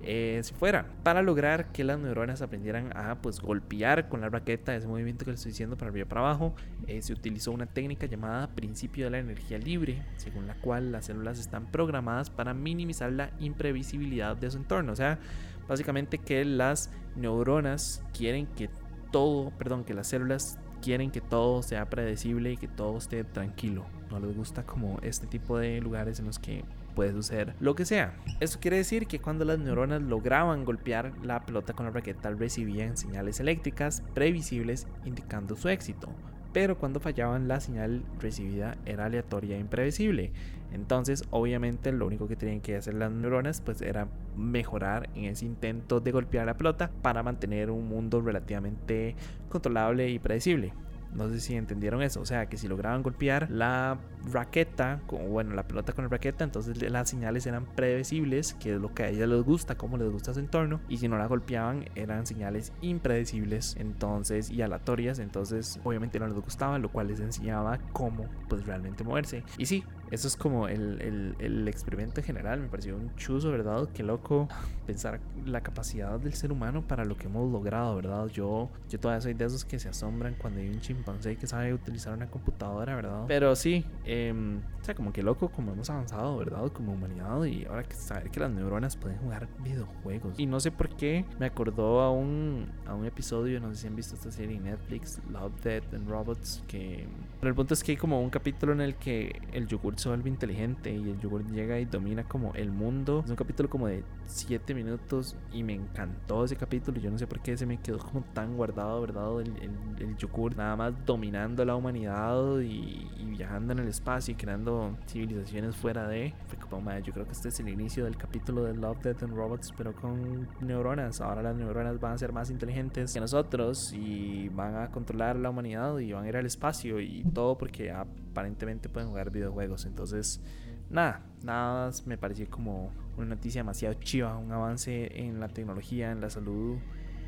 eh, 0.05 0.41
si 0.43 0.53
fuera, 0.53 0.85
para 1.03 1.21
lograr 1.21 1.71
que 1.71 1.83
las 1.83 1.97
neuronas 1.97 2.41
aprendieran 2.41 2.95
a 2.95 3.21
pues 3.21 3.39
golpear 3.39 4.09
con 4.09 4.21
la 4.21 4.29
raqueta, 4.29 4.75
ese 4.75 4.87
movimiento 4.87 5.23
que 5.23 5.31
les 5.31 5.39
estoy 5.39 5.51
diciendo 5.51 5.77
para 5.77 5.89
arriba 5.89 6.05
y 6.05 6.09
para 6.09 6.21
abajo, 6.21 6.53
eh, 6.87 7.01
se 7.01 7.13
utilizó 7.13 7.51
una 7.51 7.65
técnica 7.65 8.05
llamada 8.05 8.47
principio 8.47 9.05
de 9.05 9.11
la 9.11 9.19
energía 9.19 9.57
libre, 9.57 10.01
según 10.17 10.47
la 10.47 10.55
cual 10.55 10.91
las 10.91 11.05
células 11.05 11.39
están 11.39 11.67
programadas 11.71 12.29
para 12.29 12.53
minimizar 12.53 13.11
la 13.11 13.31
imprevisibilidad 13.39 14.35
de 14.35 14.51
su 14.51 14.57
entorno, 14.57 14.91
o 14.91 14.95
sea, 14.95 15.19
básicamente 15.67 16.17
que 16.17 16.43
las 16.43 16.89
neuronas 17.15 18.03
quieren 18.13 18.47
que 18.47 18.69
todo, 19.11 19.51
perdón, 19.51 19.85
que 19.85 19.93
las 19.93 20.07
células 20.07 20.57
quieren 20.81 21.11
que 21.11 21.21
todo 21.21 21.63
sea 21.63 21.89
predecible 21.89 22.51
y 22.51 22.57
que 22.57 22.67
todo 22.67 22.97
esté 22.97 23.23
tranquilo. 23.23 23.85
No 24.11 24.19
les 24.19 24.35
gusta 24.35 24.63
como 24.63 24.99
este 25.01 25.27
tipo 25.27 25.57
de 25.57 25.79
lugares 25.79 26.19
en 26.19 26.25
los 26.25 26.39
que 26.39 26.65
puede 26.93 27.11
suceder 27.11 27.55
lo 27.59 27.75
que 27.75 27.85
sea. 27.85 28.15
Esto 28.39 28.59
quiere 28.59 28.77
decir 28.77 29.07
que 29.07 29.19
cuando 29.19 29.45
las 29.45 29.59
neuronas 29.59 30.01
lograban 30.01 30.65
golpear 30.65 31.13
la 31.23 31.45
pelota 31.45 31.73
con 31.73 31.85
la 31.85 31.91
raqueta 31.91 32.29
recibían 32.31 32.97
señales 32.97 33.39
eléctricas 33.39 34.03
previsibles 34.13 34.87
indicando 35.05 35.55
su 35.55 35.69
éxito, 35.69 36.09
pero 36.53 36.77
cuando 36.77 36.99
fallaban 36.99 37.47
la 37.47 37.59
señal 37.59 38.03
recibida 38.19 38.77
era 38.85 39.05
aleatoria 39.05 39.57
e 39.57 39.59
imprevisible. 39.59 40.31
Entonces, 40.71 41.23
obviamente, 41.29 41.91
lo 41.91 42.07
único 42.07 42.27
que 42.27 42.35
tenían 42.35 42.61
que 42.61 42.75
hacer 42.75 42.93
las 42.95 43.11
neuronas 43.11 43.61
pues 43.61 43.81
era 43.81 44.07
mejorar 44.35 45.09
en 45.15 45.25
ese 45.25 45.45
intento 45.45 45.99
de 45.99 46.11
golpear 46.11 46.45
la 46.45 46.57
pelota 46.57 46.91
para 47.01 47.23
mantener 47.23 47.69
un 47.69 47.87
mundo 47.87 48.21
relativamente 48.21 49.15
controlable 49.49 50.09
y 50.09 50.19
predecible. 50.19 50.73
No 51.13 51.29
sé 51.29 51.39
si 51.39 51.55
entendieron 51.55 52.01
eso. 52.01 52.21
O 52.21 52.25
sea, 52.25 52.47
que 52.47 52.57
si 52.57 52.67
lograban 52.67 53.03
golpear 53.03 53.49
la 53.49 53.99
raqueta, 54.31 55.01
como, 55.07 55.27
bueno, 55.27 55.53
la 55.53 55.67
pelota 55.67 55.93
con 55.93 56.05
la 56.05 56.09
raqueta, 56.09 56.43
entonces 56.43 56.81
las 56.91 57.09
señales 57.09 57.45
eran 57.45 57.65
predecibles, 57.65 58.53
que 58.55 58.75
es 58.75 58.81
lo 58.81 58.93
que 58.93 59.03
a 59.03 59.09
ellas 59.09 59.29
les 59.29 59.43
gusta, 59.43 59.75
cómo 59.75 59.97
les 59.97 60.09
gusta 60.09 60.33
su 60.33 60.39
entorno. 60.39 60.79
Y 60.89 60.97
si 60.97 61.07
no 61.07 61.17
la 61.17 61.27
golpeaban, 61.27 61.85
eran 61.95 62.25
señales 62.25 62.73
impredecibles, 62.81 63.75
entonces, 63.77 64.49
y 64.49 64.61
aleatorias. 64.61 65.19
Entonces, 65.19 65.79
obviamente 65.83 66.19
no 66.19 66.27
les 66.27 66.35
gustaba, 66.39 66.79
lo 66.79 66.89
cual 66.91 67.07
les 67.07 67.19
enseñaba 67.19 67.79
cómo, 67.91 68.25
pues, 68.49 68.65
realmente 68.65 69.03
moverse. 69.03 69.43
Y 69.57 69.65
sí, 69.65 69.83
Eso 70.13 70.27
es 70.27 70.37
como 70.37 70.67
el, 70.67 71.35
el, 71.39 71.67
experimento 71.67 72.19
en 72.19 72.25
general. 72.27 72.59
Me 72.59 72.67
pareció 72.67 72.95
un 72.95 73.15
chuzo, 73.15 73.49
¿verdad? 73.49 73.89
Qué 73.95 74.03
loco 74.03 74.47
pensar 74.85 75.19
la 75.43 75.61
capacidad 75.61 76.19
del 76.19 76.35
ser 76.35 76.51
humano 76.51 76.83
para 76.87 77.03
lo 77.03 77.17
que 77.17 77.25
hemos 77.25 77.51
logrado, 77.51 77.95
¿verdad? 77.95 78.27
Yo, 78.27 78.69
yo 78.89 78.99
todavía 78.99 79.21
soy 79.21 79.33
de 79.33 79.45
esos 79.45 79.65
que 79.65 79.79
se 79.79 79.89
asombran 79.89 80.35
cuando 80.35 80.59
hay 80.59 80.69
un 80.69 80.79
chimpancé 80.81 81.35
que 81.35 81.47
sabe 81.47 81.73
utilizar 81.73 82.13
una 82.13 82.27
computadora, 82.27 82.95
¿verdad? 82.95 83.25
Pero 83.27 83.55
sí, 83.55 83.85
em, 84.05 84.59
o 84.59 84.83
sea, 84.83 84.93
como 84.93 85.11
que 85.11 85.23
loco 85.23 85.49
como 85.49 85.71
hemos 85.71 85.89
avanzado, 85.89 86.37
¿verdad? 86.37 86.71
Como 86.71 86.93
humanidad 86.93 87.43
y 87.45 87.65
ahora 87.65 87.81
que 87.81 87.95
saber 87.95 88.29
que 88.29 88.39
las 88.39 88.51
neuronas 88.51 88.95
pueden 88.95 89.17
jugar 89.17 89.47
videojuegos. 89.63 90.37
Y 90.37 90.45
no 90.45 90.59
sé 90.59 90.69
por 90.69 90.89
qué 90.89 91.25
me 91.39 91.47
acordó 91.47 92.01
a 92.01 92.11
un, 92.11 92.71
a 92.85 92.93
un 92.93 93.07
episodio, 93.07 93.59
no 93.59 93.73
sé 93.73 93.81
si 93.81 93.87
han 93.87 93.95
visto 93.95 94.13
esta 94.13 94.31
serie 94.31 94.57
en 94.57 94.65
Netflix, 94.65 95.19
Love, 95.31 95.59
Death 95.63 95.91
and 95.91 96.07
Robots, 96.07 96.63
que... 96.67 97.07
Pero 97.39 97.49
el 97.49 97.55
punto 97.55 97.73
es 97.73 97.83
que 97.83 97.93
hay 97.93 97.97
como 97.97 98.21
un 98.21 98.29
capítulo 98.29 98.73
en 98.73 98.81
el 98.81 98.95
que 98.95 99.41
el 99.53 99.67
yogur 99.67 99.95
se 100.03 100.09
vuelve 100.09 100.29
inteligente 100.29 100.93
y 100.93 101.09
el 101.09 101.19
yogur 101.19 101.45
llega 101.47 101.79
y 101.79 101.85
domina 101.85 102.25
como 102.25 102.53
el 102.55 102.71
mundo. 102.71 103.21
Es 103.23 103.29
un 103.29 103.37
capítulo 103.37 103.69
como 103.69 103.87
de 103.87 104.03
7 104.25 104.73
minutos 104.73 105.37
y 105.53 105.63
me 105.63 105.73
encantó 105.73 106.43
ese 106.43 106.57
capítulo. 106.57 106.99
Yo 106.99 107.09
no 107.09 107.17
sé 107.17 107.25
por 107.25 107.39
qué 107.39 107.55
se 107.55 107.65
me 107.65 107.79
quedó 107.79 107.99
como 107.99 108.21
tan 108.33 108.57
guardado, 108.57 108.99
¿verdad? 108.99 109.39
El, 109.39 109.55
el, 109.99 110.17
yogur 110.17 110.57
nada 110.57 110.75
más 110.75 110.93
dominando 111.05 111.63
la 111.63 111.75
humanidad 111.75 112.59
y, 112.59 113.07
viajando 113.37 113.73
en 113.73 113.79
el 113.79 113.87
espacio 113.87 114.33
y 114.33 114.35
creando 114.35 114.97
civilizaciones 115.07 115.75
fuera 115.75 116.07
de. 116.07 116.33
Fue 116.47 116.59
como, 116.59 116.91
yo 116.99 117.13
creo 117.13 117.25
que 117.25 117.31
este 117.31 117.47
es 117.47 117.59
el 117.61 117.69
inicio 117.69 118.03
del 118.03 118.17
capítulo 118.17 118.65
de 118.65 118.73
Love, 118.75 119.01
Death 119.01 119.23
and 119.23 119.33
Robots, 119.33 119.73
pero 119.77 119.95
con 119.95 120.49
neuronas. 120.59 121.21
Ahora 121.21 121.41
las 121.41 121.55
neuronas 121.55 121.99
van 122.01 122.13
a 122.13 122.17
ser 122.17 122.33
más 122.33 122.49
inteligentes 122.49 123.13
que 123.13 123.21
nosotros 123.21 123.93
y 123.93 124.49
van 124.49 124.75
a 124.75 124.91
controlar 124.91 125.37
la 125.37 125.49
humanidad 125.49 125.97
y 125.99 126.11
van 126.11 126.25
a 126.25 126.27
ir 126.27 126.35
al 126.35 126.45
espacio 126.45 126.99
y 126.99 127.23
todo 127.33 127.57
porque 127.57 127.91
aparentemente 128.33 128.89
pueden 128.89 129.09
jugar 129.09 129.31
videojuegos. 129.31 129.85
Entonces, 129.85 130.41
nada, 130.89 131.23
nada 131.43 131.91
me 132.05 132.17
pareció 132.17 132.49
como 132.49 132.91
una 133.15 133.27
noticia 133.27 133.61
demasiado 133.61 133.93
chiva, 133.95 134.37
un 134.37 134.51
avance 134.51 135.09
en 135.19 135.39
la 135.39 135.47
tecnología, 135.47 136.11
en 136.11 136.19
la 136.19 136.29
salud 136.29 136.77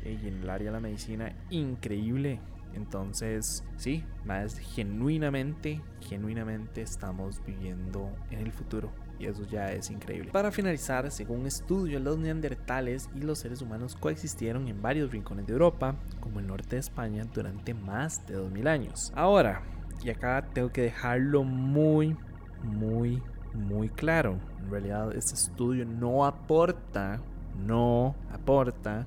eh, 0.04 0.18
y 0.22 0.28
en 0.28 0.42
el 0.42 0.50
área 0.50 0.66
de 0.66 0.72
la 0.72 0.80
medicina 0.80 1.34
increíble. 1.50 2.40
Entonces, 2.74 3.64
sí, 3.76 4.04
más 4.26 4.58
genuinamente, 4.58 5.80
genuinamente 6.00 6.82
estamos 6.82 7.42
viviendo 7.46 8.10
en 8.30 8.40
el 8.40 8.52
futuro. 8.52 8.90
Y 9.18 9.26
eso 9.26 9.46
ya 9.46 9.72
es 9.72 9.90
increíble. 9.90 10.30
Para 10.30 10.52
finalizar, 10.52 11.10
según 11.10 11.40
un 11.40 11.46
estudio, 11.46 11.98
los 12.00 12.18
neandertales 12.18 13.08
y 13.14 13.20
los 13.20 13.38
seres 13.38 13.62
humanos 13.62 13.96
coexistieron 13.96 14.68
en 14.68 14.82
varios 14.82 15.10
rincones 15.10 15.46
de 15.46 15.54
Europa, 15.54 15.96
como 16.20 16.40
el 16.40 16.46
norte 16.46 16.76
de 16.76 16.80
España, 16.80 17.24
durante 17.32 17.72
más 17.72 18.26
de 18.26 18.34
2000 18.34 18.68
años. 18.68 19.12
Ahora, 19.16 19.62
y 20.06 20.10
acá 20.10 20.46
tengo 20.52 20.70
que 20.70 20.82
dejarlo 20.82 21.42
muy, 21.42 22.16
muy, 22.62 23.20
muy 23.52 23.88
claro. 23.88 24.38
En 24.62 24.70
realidad 24.70 25.12
este 25.16 25.34
estudio 25.34 25.84
no 25.84 26.24
aporta, 26.24 27.20
no 27.66 28.14
aporta 28.30 29.04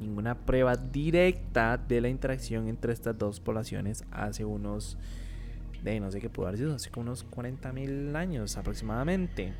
ninguna 0.00 0.34
prueba 0.34 0.74
directa 0.74 1.76
de 1.76 2.00
la 2.00 2.08
interacción 2.08 2.66
entre 2.66 2.92
estas 2.92 3.16
dos 3.16 3.38
poblaciones 3.38 4.04
hace 4.10 4.44
unos, 4.44 4.98
de 5.84 6.00
no 6.00 6.10
sé 6.10 6.20
qué 6.20 6.28
pudo 6.28 6.48
haber 6.48 6.58
sido, 6.58 6.74
hace 6.74 6.90
como 6.90 7.02
unos 7.02 7.22
40 7.22 7.72
mil 7.72 8.16
años 8.16 8.56
aproximadamente. 8.56 9.52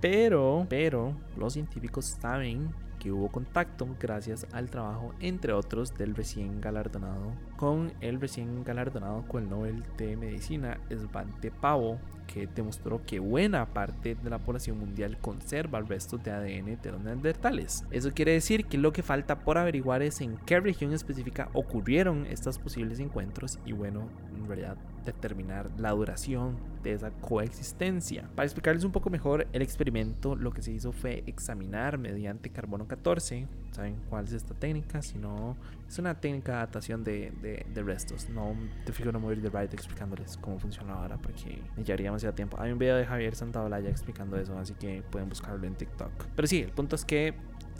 Pero, 0.00 0.66
pero 0.68 1.14
los 1.36 1.52
científicos 1.52 2.16
saben 2.20 2.74
que 2.98 3.12
hubo 3.12 3.28
contacto 3.28 3.86
gracias 3.98 4.46
al 4.52 4.70
trabajo, 4.70 5.14
entre 5.20 5.52
otros, 5.52 5.94
del 5.94 6.14
recién 6.14 6.60
galardonado 6.60 7.32
con 7.56 7.92
el 8.00 8.20
recién 8.20 8.64
galardonado 8.64 9.24
con 9.28 9.44
el 9.44 9.50
Nobel 9.50 9.82
de 9.96 10.16
Medicina 10.16 10.78
Svante 10.90 11.50
Pavo, 11.50 11.98
que 12.32 12.46
demostró 12.46 13.02
que 13.04 13.18
buena 13.18 13.66
parte 13.66 14.14
de 14.14 14.30
la 14.30 14.38
población 14.38 14.78
mundial 14.78 15.18
conserva 15.18 15.80
restos 15.80 16.22
de 16.22 16.30
ADN 16.30 16.80
de 16.80 16.92
los 16.92 17.00
neandertales. 17.00 17.84
Eso 17.90 18.12
quiere 18.12 18.32
decir 18.32 18.66
que 18.66 18.78
lo 18.78 18.92
que 18.92 19.02
falta 19.02 19.40
por 19.40 19.58
averiguar 19.58 20.02
es 20.02 20.20
en 20.20 20.36
qué 20.46 20.60
región 20.60 20.92
específica 20.92 21.48
ocurrieron 21.54 22.26
estos 22.26 22.58
posibles 22.58 23.00
encuentros 23.00 23.58
y 23.64 23.72
bueno, 23.72 24.08
en 24.36 24.46
realidad 24.46 24.76
determinar 25.04 25.70
la 25.78 25.90
duración 25.90 26.56
de 26.82 26.92
esa 26.92 27.10
coexistencia. 27.10 28.28
Para 28.34 28.44
explicarles 28.44 28.84
un 28.84 28.92
poco 28.92 29.10
mejor 29.10 29.46
el 29.52 29.62
experimento, 29.62 30.36
lo 30.36 30.52
que 30.52 30.62
se 30.62 30.70
hizo 30.70 30.92
fue 30.92 31.24
examinar 31.26 31.98
mediante 31.98 32.50
carbono 32.50 32.86
14, 32.86 33.46
¿saben 33.72 33.96
cuál 34.08 34.26
es 34.26 34.32
esta 34.32 34.54
técnica? 34.54 35.02
Si 35.02 35.18
no, 35.18 35.56
es 35.88 35.98
una 35.98 36.20
técnica 36.20 36.52
de 36.52 36.58
adaptación 36.58 37.04
de, 37.04 37.32
de, 37.40 37.82
restos. 37.82 38.28
No 38.28 38.54
te 38.84 38.92
fijo 38.92 39.10
no 39.10 39.20
morir 39.20 39.40
de 39.40 39.48
right 39.48 39.72
explicándoles 39.72 40.36
cómo 40.36 40.58
funciona 40.58 40.94
ahora 40.94 41.16
porque 41.16 41.62
me 41.76 41.84
llevaría 41.84 42.10
demasiado 42.18 42.34
tiempo. 42.34 42.56
Hay 42.60 42.72
un 42.72 42.78
video 42.78 42.96
de 42.96 43.06
Javier 43.06 43.34
Santaolalla 43.34 43.88
explicando 43.88 44.36
eso, 44.36 44.58
así 44.58 44.74
que 44.74 45.02
pueden 45.10 45.28
buscarlo 45.28 45.66
en 45.66 45.74
TikTok. 45.74 46.10
Pero 46.34 46.48
sí, 46.48 46.62
el 46.62 46.70
punto 46.72 46.96
es 46.96 47.04
que 47.04 47.34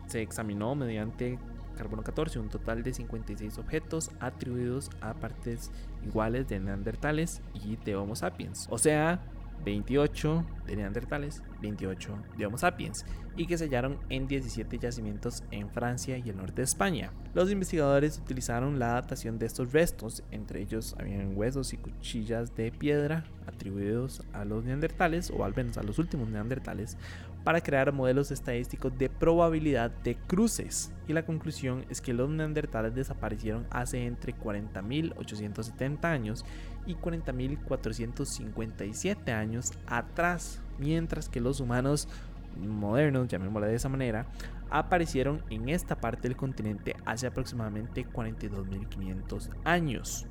se 0.06 0.22
examinó 0.22 0.74
mediante 0.74 1.38
carbono 1.76 2.02
14 2.02 2.38
un 2.40 2.48
total 2.48 2.82
de 2.82 2.92
56 2.92 3.58
objetos 3.58 4.10
atribuidos 4.20 4.90
a 5.00 5.14
partes 5.14 5.70
iguales 6.04 6.48
de 6.48 6.58
neandertales 6.58 7.40
y 7.54 7.76
de 7.76 7.96
Homo 7.96 8.16
sapiens. 8.16 8.66
O 8.70 8.78
sea, 8.78 9.20
28 9.64 10.46
de 10.66 10.76
neandertales, 10.76 11.42
28 11.60 12.18
de 12.36 12.46
Homo 12.46 12.58
sapiens, 12.58 13.04
y 13.36 13.46
que 13.46 13.56
se 13.56 13.64
hallaron 13.64 13.98
en 14.08 14.26
17 14.26 14.78
yacimientos 14.78 15.44
en 15.50 15.70
Francia 15.70 16.18
y 16.18 16.28
el 16.28 16.36
norte 16.36 16.56
de 16.56 16.64
España. 16.64 17.12
Los 17.34 17.50
investigadores 17.50 18.18
utilizaron 18.18 18.78
la 18.78 18.94
datación 18.94 19.38
de 19.38 19.46
estos 19.46 19.72
restos, 19.72 20.22
entre 20.30 20.60
ellos 20.60 20.94
habían 20.98 21.36
huesos 21.36 21.72
y 21.72 21.76
cuchillas 21.76 22.54
de 22.56 22.72
piedra 22.72 23.24
atribuidos 23.46 24.22
a 24.32 24.44
los 24.44 24.64
neandertales, 24.64 25.30
o 25.30 25.44
al 25.44 25.54
menos 25.54 25.78
a 25.78 25.82
los 25.82 25.98
últimos 25.98 26.28
neandertales, 26.28 26.96
para 27.44 27.60
crear 27.62 27.92
modelos 27.92 28.30
estadísticos 28.30 28.96
de 28.98 29.08
probabilidad 29.08 29.90
de 29.90 30.16
cruces. 30.16 30.92
Y 31.06 31.12
la 31.12 31.24
conclusión 31.24 31.86
es 31.88 32.00
que 32.00 32.12
los 32.12 32.28
neandertales 32.28 32.94
desaparecieron 32.94 33.66
hace 33.70 34.04
entre 34.04 34.34
40.870 34.36 36.04
años 36.04 36.44
y 36.88 36.96
40.457 36.96 39.32
años 39.32 39.70
atrás, 39.86 40.60
mientras 40.78 41.28
que 41.28 41.40
los 41.40 41.60
humanos 41.60 42.08
modernos, 42.56 43.28
llamémosla 43.28 43.68
de 43.68 43.76
esa 43.76 43.88
manera, 43.88 44.26
aparecieron 44.70 45.42
en 45.50 45.68
esta 45.68 46.00
parte 46.00 46.28
del 46.28 46.36
continente 46.36 46.96
hace 47.04 47.26
aproximadamente 47.26 48.06
42.500 48.06 49.50
años. 49.64 50.26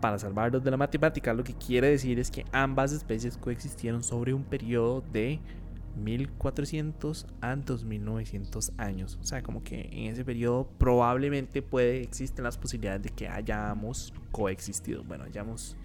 Para 0.00 0.18
salvarlos 0.18 0.64
de 0.64 0.70
la 0.70 0.76
matemática, 0.76 1.32
lo 1.32 1.44
que 1.44 1.54
quiere 1.54 1.88
decir 1.88 2.18
es 2.18 2.30
que 2.30 2.44
ambas 2.52 2.92
especies 2.92 3.38
coexistieron 3.38 4.02
sobre 4.02 4.34
un 4.34 4.44
periodo 4.44 5.02
de 5.12 5.40
1400 5.96 7.26
a 7.40 7.56
2900 7.56 8.72
años. 8.78 9.18
O 9.20 9.24
sea, 9.24 9.42
como 9.42 9.62
que 9.62 9.88
en 9.92 10.12
ese 10.12 10.24
periodo 10.24 10.68
probablemente 10.78 11.62
puede 11.62 12.02
existen 12.02 12.44
las 12.44 12.58
posibilidades 12.58 13.02
de 13.02 13.10
que 13.10 13.28
hayamos 13.28 14.12
coexistido. 14.32 15.04
Bueno, 15.04 15.24
hayamos 15.24 15.76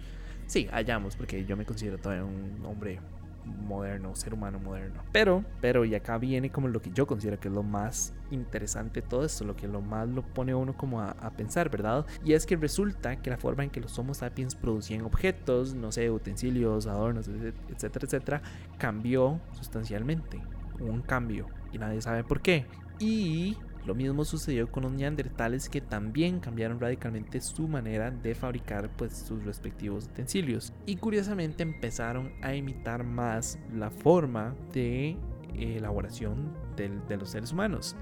sí, 0.46 0.68
hayamos 0.72 1.16
porque 1.16 1.44
yo 1.44 1.56
me 1.56 1.64
considero 1.64 1.98
todavía 1.98 2.24
un 2.24 2.64
hombre 2.64 3.00
moderno, 3.44 4.14
ser 4.14 4.34
humano 4.34 4.58
moderno. 4.58 5.02
Pero, 5.12 5.44
pero, 5.60 5.84
y 5.84 5.94
acá 5.94 6.18
viene 6.18 6.50
como 6.50 6.68
lo 6.68 6.80
que 6.80 6.90
yo 6.92 7.06
considero 7.06 7.38
que 7.38 7.48
es 7.48 7.54
lo 7.54 7.62
más 7.62 8.12
interesante 8.30 9.00
de 9.00 9.08
todo 9.08 9.24
esto, 9.24 9.44
lo 9.44 9.56
que 9.56 9.66
lo 9.68 9.80
más 9.80 10.08
lo 10.08 10.22
pone 10.22 10.54
uno 10.54 10.76
como 10.76 11.00
a, 11.00 11.14
pensar, 11.36 11.70
¿verdad? 11.70 12.06
Y 12.24 12.32
es 12.32 12.46
que 12.46 12.56
resulta 12.56 13.16
que 13.16 13.30
la 13.30 13.36
forma 13.36 13.64
en 13.64 13.70
que 13.70 13.80
los 13.80 13.98
Homo 13.98 14.14
sapiens 14.14 14.54
producían 14.54 15.02
objetos, 15.02 15.74
no 15.74 15.92
sé, 15.92 16.10
utensilios, 16.10 16.86
adornos, 16.86 17.28
etcétera, 17.28 18.06
etcétera, 18.06 18.42
cambió 18.78 19.40
sustancialmente. 19.52 20.40
un 20.80 21.02
cambio 21.02 21.46
y 21.72 21.78
nadie 21.78 22.00
sabe 22.00 22.24
por 22.24 22.40
qué. 22.40 22.66
Y 22.98 23.56
lo 23.86 23.94
mismo 23.94 24.24
sucedió 24.24 24.70
con 24.70 24.82
los 24.82 24.92
neandertales 24.92 25.68
que 25.68 25.80
también 25.80 26.40
cambiaron 26.40 26.80
radicalmente 26.80 27.40
su 27.40 27.66
manera 27.66 28.10
de 28.10 28.34
fabricar 28.34 28.90
pues, 28.96 29.16
sus 29.16 29.44
respectivos 29.44 30.06
utensilios. 30.06 30.72
Y 30.86 30.96
curiosamente 30.96 31.62
empezaron 31.62 32.32
a 32.42 32.54
imitar 32.54 33.04
más 33.04 33.58
la 33.74 33.90
forma 33.90 34.54
de 34.72 35.16
elaboración 35.54 36.52
de 36.76 37.16
los 37.16 37.30
seres 37.30 37.52
humanos. 37.52 37.96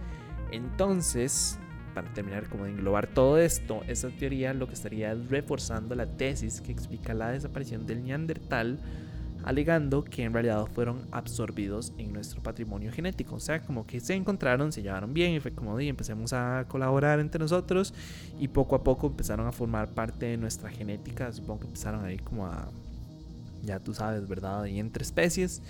Entonces, 0.51 1.59
para 1.95 2.13
terminar 2.13 2.49
como 2.49 2.65
de 2.65 2.71
englobar 2.71 3.09
todo 3.09 3.39
esto, 3.39 3.83
esta 3.89 4.09
teoría 4.11 4.55
lo 4.55 4.67
que 4.69 4.75
estaría 4.75 5.15
reforzando 5.15 5.95
la 5.95 6.07
tesis 6.07 6.61
que 6.61 6.73
explica 6.73 7.15
la 7.15 7.31
desaparición 7.31 7.87
del 7.87 8.05
neandertal 8.05 8.79
alegando 9.49 10.05
que 10.05 10.25
en 10.25 10.35
realidad 10.35 10.67
fueron 10.67 11.07
absorbidos 11.11 11.95
en 11.97 12.13
nuestro 12.13 12.43
patrimonio 12.43 12.93
genético. 12.93 13.37
O 13.37 13.41
sea, 13.41 13.63
como 13.63 13.87
que 13.87 13.99
se 13.99 14.13
encontraron, 14.13 14.73
se 14.73 14.83
llevaron 14.83 15.15
bien 15.15 15.33
y 15.33 15.41
fue 15.41 15.53
como 15.53 15.75
de 15.75 15.89
empecemos 15.89 16.35
a 16.35 16.67
colaborar 16.69 17.19
entre 17.19 17.39
nosotros 17.39 17.95
y 18.39 18.49
poco 18.49 18.77
a 18.77 18.85
poco 18.85 19.07
empezaron 19.07 19.47
a 19.47 19.53
formar 19.53 19.89
parte 19.95 20.27
de 20.27 20.37
nuestra 20.37 20.69
genética. 20.69 21.33
Supongo 21.33 21.61
que 21.61 21.67
empezaron 21.69 22.05
ahí 22.05 22.19
como 22.19 22.45
a, 22.45 22.69
ya 23.63 23.81
tú 23.81 23.95
sabes, 23.95 24.29
¿verdad? 24.29 24.67
Y 24.67 24.81
entre 24.81 25.03
especies. 25.03 25.63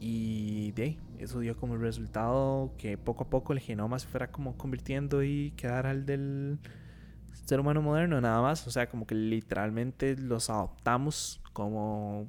Y 0.00 0.72
de 0.72 0.98
eso 1.18 1.40
dio 1.40 1.56
como 1.56 1.78
resultado 1.78 2.74
que 2.76 2.98
poco 2.98 3.24
a 3.24 3.30
poco 3.30 3.54
el 3.54 3.60
genoma 3.60 3.98
se 3.98 4.06
fuera 4.06 4.30
como 4.30 4.58
convirtiendo 4.58 5.22
y 5.24 5.52
quedara 5.52 5.88
al 5.92 6.04
del 6.04 6.58
ser 7.46 7.58
humano 7.58 7.80
moderno 7.80 8.20
nada 8.20 8.42
más. 8.42 8.66
O 8.66 8.70
sea, 8.70 8.86
como 8.90 9.06
que 9.06 9.14
literalmente 9.14 10.14
los 10.14 10.50
adoptamos 10.50 11.40
como 11.54 12.28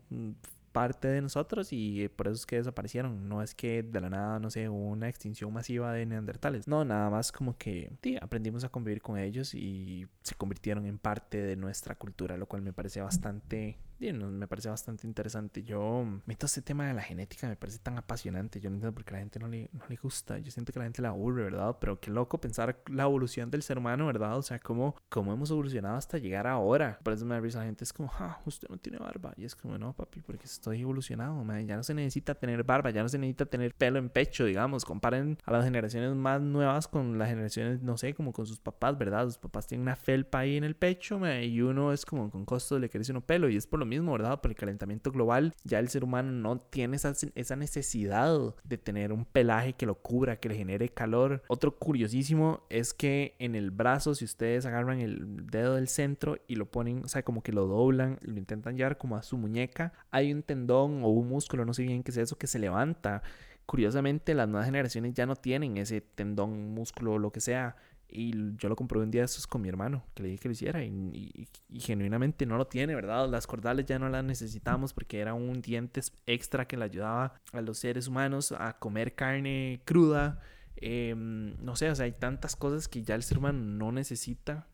parte 0.75 1.07
de 1.07 1.21
nosotros 1.21 1.69
y 1.71 2.09
por 2.09 2.27
eso 2.27 2.35
es 2.35 2.45
que 2.45 2.57
desaparecieron. 2.57 3.29
No 3.29 3.41
es 3.41 3.55
que 3.55 3.81
de 3.81 4.01
la 4.01 4.09
nada, 4.09 4.39
no 4.39 4.49
sé, 4.49 4.67
una 4.67 5.07
extinción 5.07 5.53
masiva 5.53 5.93
de 5.93 6.05
neandertales. 6.05 6.67
No, 6.67 6.83
nada 6.83 7.09
más 7.09 7.31
como 7.31 7.57
que 7.57 7.93
sí, 8.03 8.17
aprendimos 8.21 8.65
a 8.65 8.69
convivir 8.69 9.01
con 9.01 9.17
ellos 9.17 9.53
y 9.53 10.05
se 10.21 10.35
convirtieron 10.35 10.85
en 10.85 10.97
parte 10.97 11.41
de 11.41 11.55
nuestra 11.55 11.95
cultura, 11.95 12.35
lo 12.35 12.45
cual 12.47 12.61
me 12.61 12.73
parece 12.73 12.99
bastante 12.99 13.77
me 13.99 14.47
parece 14.47 14.69
bastante 14.69 15.07
interesante. 15.07 15.63
Yo 15.63 16.05
meto 16.25 16.45
este 16.45 16.61
tema 16.61 16.87
de 16.87 16.93
la 16.93 17.01
genética, 17.01 17.47
me 17.47 17.55
parece 17.55 17.79
tan 17.79 17.97
apasionante. 17.97 18.59
Yo 18.59 18.69
no 18.69 18.75
entiendo 18.75 18.93
por 18.93 19.05
qué 19.05 19.11
a 19.11 19.13
la 19.13 19.19
gente 19.19 19.39
no 19.39 19.47
le, 19.47 19.69
no 19.71 19.83
le 19.87 19.95
gusta. 19.95 20.37
Yo 20.39 20.51
siento 20.51 20.73
que 20.73 20.79
la 20.79 20.85
gente 20.85 21.01
la 21.01 21.09
aburre, 21.09 21.43
¿verdad? 21.43 21.77
Pero 21.79 21.99
qué 21.99 22.11
loco 22.11 22.39
pensar 22.39 22.81
la 22.87 23.03
evolución 23.03 23.49
del 23.49 23.63
ser 23.63 23.77
humano, 23.77 24.05
¿verdad? 24.07 24.37
O 24.37 24.41
sea, 24.41 24.59
cómo, 24.59 24.95
cómo 25.09 25.33
hemos 25.33 25.49
evolucionado 25.49 25.95
hasta 25.95 26.17
llegar 26.17 26.47
ahora. 26.47 26.99
Por 27.03 27.13
eso 27.13 27.25
me 27.25 27.35
da 27.35 27.41
risa 27.41 27.59
la 27.59 27.65
gente. 27.65 27.83
Es 27.83 27.93
como, 27.93 28.11
ah, 28.19 28.41
usted 28.45 28.67
no 28.69 28.77
tiene 28.77 28.97
barba. 28.97 29.33
Y 29.37 29.45
es 29.45 29.55
como, 29.55 29.77
no, 29.77 29.93
papi, 29.93 30.21
porque 30.21 30.45
estoy 30.45 30.81
evolucionado, 30.81 31.43
man. 31.43 31.65
Ya 31.65 31.77
no 31.77 31.83
se 31.83 31.93
necesita 31.93 32.35
tener 32.35 32.63
barba, 32.63 32.89
ya 32.89 33.01
no 33.01 33.09
se 33.09 33.17
necesita 33.17 33.45
tener 33.45 33.73
pelo 33.73 33.99
en 33.99 34.09
pecho, 34.09 34.45
digamos. 34.45 34.85
Comparen 34.85 35.37
a 35.45 35.51
las 35.51 35.63
generaciones 35.63 36.13
más 36.15 36.41
nuevas 36.41 36.87
con 36.87 37.17
las 37.17 37.29
generaciones, 37.29 37.81
no 37.81 37.97
sé, 37.97 38.13
como 38.13 38.33
con 38.33 38.45
sus 38.45 38.59
papás, 38.59 38.97
¿verdad? 38.97 39.25
Sus 39.25 39.37
papás 39.37 39.67
tienen 39.67 39.83
una 39.83 39.95
felpa 39.95 40.39
ahí 40.39 40.57
en 40.57 40.63
el 40.63 40.75
pecho, 40.75 41.19
man, 41.19 41.43
y 41.43 41.61
uno 41.61 41.93
es 41.93 42.05
como 42.05 42.29
con 42.29 42.45
costo 42.45 42.77
le 42.79 42.89
crece 42.89 43.11
uno 43.11 43.21
pelo. 43.21 43.49
Y 43.49 43.55
es 43.55 43.67
por 43.67 43.79
lo 43.79 43.84
mismo, 43.85 44.13
¿verdad? 44.13 44.41
Por 44.41 44.51
el 44.51 44.57
calentamiento 44.57 45.11
global, 45.11 45.53
ya 45.63 45.79
el 45.79 45.89
ser 45.89 46.03
humano 46.03 46.31
no 46.31 46.59
tiene 46.59 46.95
esa, 46.95 47.13
esa 47.35 47.55
necesidad 47.55 48.55
de 48.63 48.77
tener 48.77 49.11
un 49.11 49.25
pelaje 49.25 49.73
que 49.73 49.85
lo 49.85 49.95
cubra, 49.95 50.39
que 50.39 50.49
le 50.49 50.55
genere 50.55 50.89
calor. 50.89 51.43
Otro 51.47 51.77
curiosísimo 51.77 52.63
es 52.69 52.93
que 52.93 53.35
en 53.39 53.55
el 53.55 53.71
brazo, 53.71 54.15
si 54.15 54.25
ustedes 54.25 54.65
agarran 54.65 54.99
el 54.99 55.47
dedo 55.47 55.75
del 55.75 55.87
centro 55.87 56.37
y 56.47 56.55
lo 56.55 56.69
ponen, 56.69 57.03
o 57.03 57.07
sea, 57.07 57.23
como 57.23 57.41
que 57.43 57.51
lo 57.51 57.67
doblan, 57.67 58.19
lo 58.21 58.37
intentan 58.37 58.75
llevar 58.75 58.97
como 58.97 59.15
a 59.15 59.23
su 59.23 59.37
muñeca, 59.37 59.93
hay 60.11 60.33
un 60.33 60.43
tendón 60.43 61.03
o 61.03 61.09
un 61.09 61.27
músculo, 61.27 61.65
no 61.65 61.73
sé 61.73 61.83
bien 61.83 62.03
qué 62.03 62.11
es 62.11 62.17
eso, 62.17 62.37
que 62.37 62.47
se 62.47 62.59
levanta. 62.59 63.21
Curiosamente, 63.65 64.35
las 64.35 64.47
nuevas 64.47 64.67
generaciones 64.67 65.13
ya 65.13 65.25
no 65.25 65.35
tienen 65.35 65.77
ese 65.77 66.01
tendón, 66.01 66.73
músculo 66.73 67.17
lo 67.17 67.31
que 67.31 67.39
sea. 67.39 67.75
Y 68.07 68.55
yo 68.57 68.69
lo 68.69 68.75
comprobé 68.75 69.03
un 69.05 69.11
día 69.11 69.23
de 69.23 69.27
con 69.49 69.61
mi 69.61 69.69
hermano, 69.69 70.03
que 70.13 70.23
le 70.23 70.29
dije 70.29 70.43
que 70.43 70.49
lo 70.49 70.53
hiciera 70.53 70.83
y, 70.83 71.47
genuinamente 71.79 72.45
no 72.45 72.57
lo 72.57 72.67
tiene, 72.67 72.95
¿verdad? 72.95 73.27
Las 73.29 73.47
cordales 73.47 73.85
ya 73.85 73.99
no 73.99 74.09
las 74.09 74.23
necesitamos 74.23 74.93
porque 74.93 75.19
era 75.19 75.33
un 75.33 75.61
diente 75.61 76.01
extra 76.25 76.67
que 76.67 76.77
le 76.77 76.85
ayudaba 76.85 77.33
a 77.51 77.61
los 77.61 77.79
seres 77.79 78.07
humanos 78.07 78.51
a 78.51 78.77
comer 78.77 79.15
carne 79.15 79.81
cruda. 79.85 80.39
Em, 80.77 81.55
no 81.63 81.75
sé, 81.75 81.89
o 81.89 81.95
sea, 81.95 82.05
hay 82.05 82.13
tantas 82.13 82.55
cosas 82.55 82.87
que 82.87 83.03
ya 83.03 83.15
el 83.15 83.23
ser 83.23 83.37
humano 83.37 83.59
no 83.59 83.91
necesita 83.91 84.67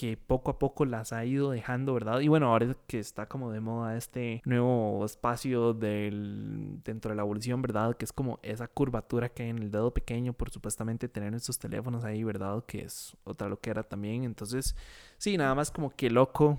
que 0.00 0.16
poco 0.16 0.50
a 0.50 0.58
poco 0.58 0.86
las 0.86 1.12
ha 1.12 1.26
ido 1.26 1.50
dejando, 1.50 1.92
¿verdad? 1.92 2.20
Y 2.20 2.28
bueno, 2.28 2.46
ahora 2.46 2.74
que 2.86 2.98
está 2.98 3.26
como 3.26 3.52
de 3.52 3.60
moda 3.60 3.98
este 3.98 4.40
nuevo 4.46 5.04
espacio 5.04 5.74
del, 5.74 6.80
dentro 6.82 7.10
de 7.10 7.16
la 7.16 7.22
evolución, 7.22 7.60
¿verdad? 7.60 7.94
Que 7.98 8.06
es 8.06 8.12
como 8.14 8.38
esa 8.42 8.66
curvatura 8.66 9.28
que 9.28 9.42
hay 9.42 9.50
en 9.50 9.58
el 9.58 9.70
dedo 9.70 9.92
pequeño 9.92 10.32
por 10.32 10.48
supuestamente 10.48 11.10
tener 11.10 11.34
estos 11.34 11.58
teléfonos 11.58 12.02
ahí, 12.02 12.24
¿verdad? 12.24 12.64
Que 12.64 12.80
es 12.80 13.14
otra 13.24 13.50
loquera 13.50 13.82
también. 13.82 14.24
Entonces, 14.24 14.74
sí, 15.18 15.36
nada 15.36 15.54
más 15.54 15.70
como 15.70 15.90
que 15.90 16.08
loco 16.08 16.58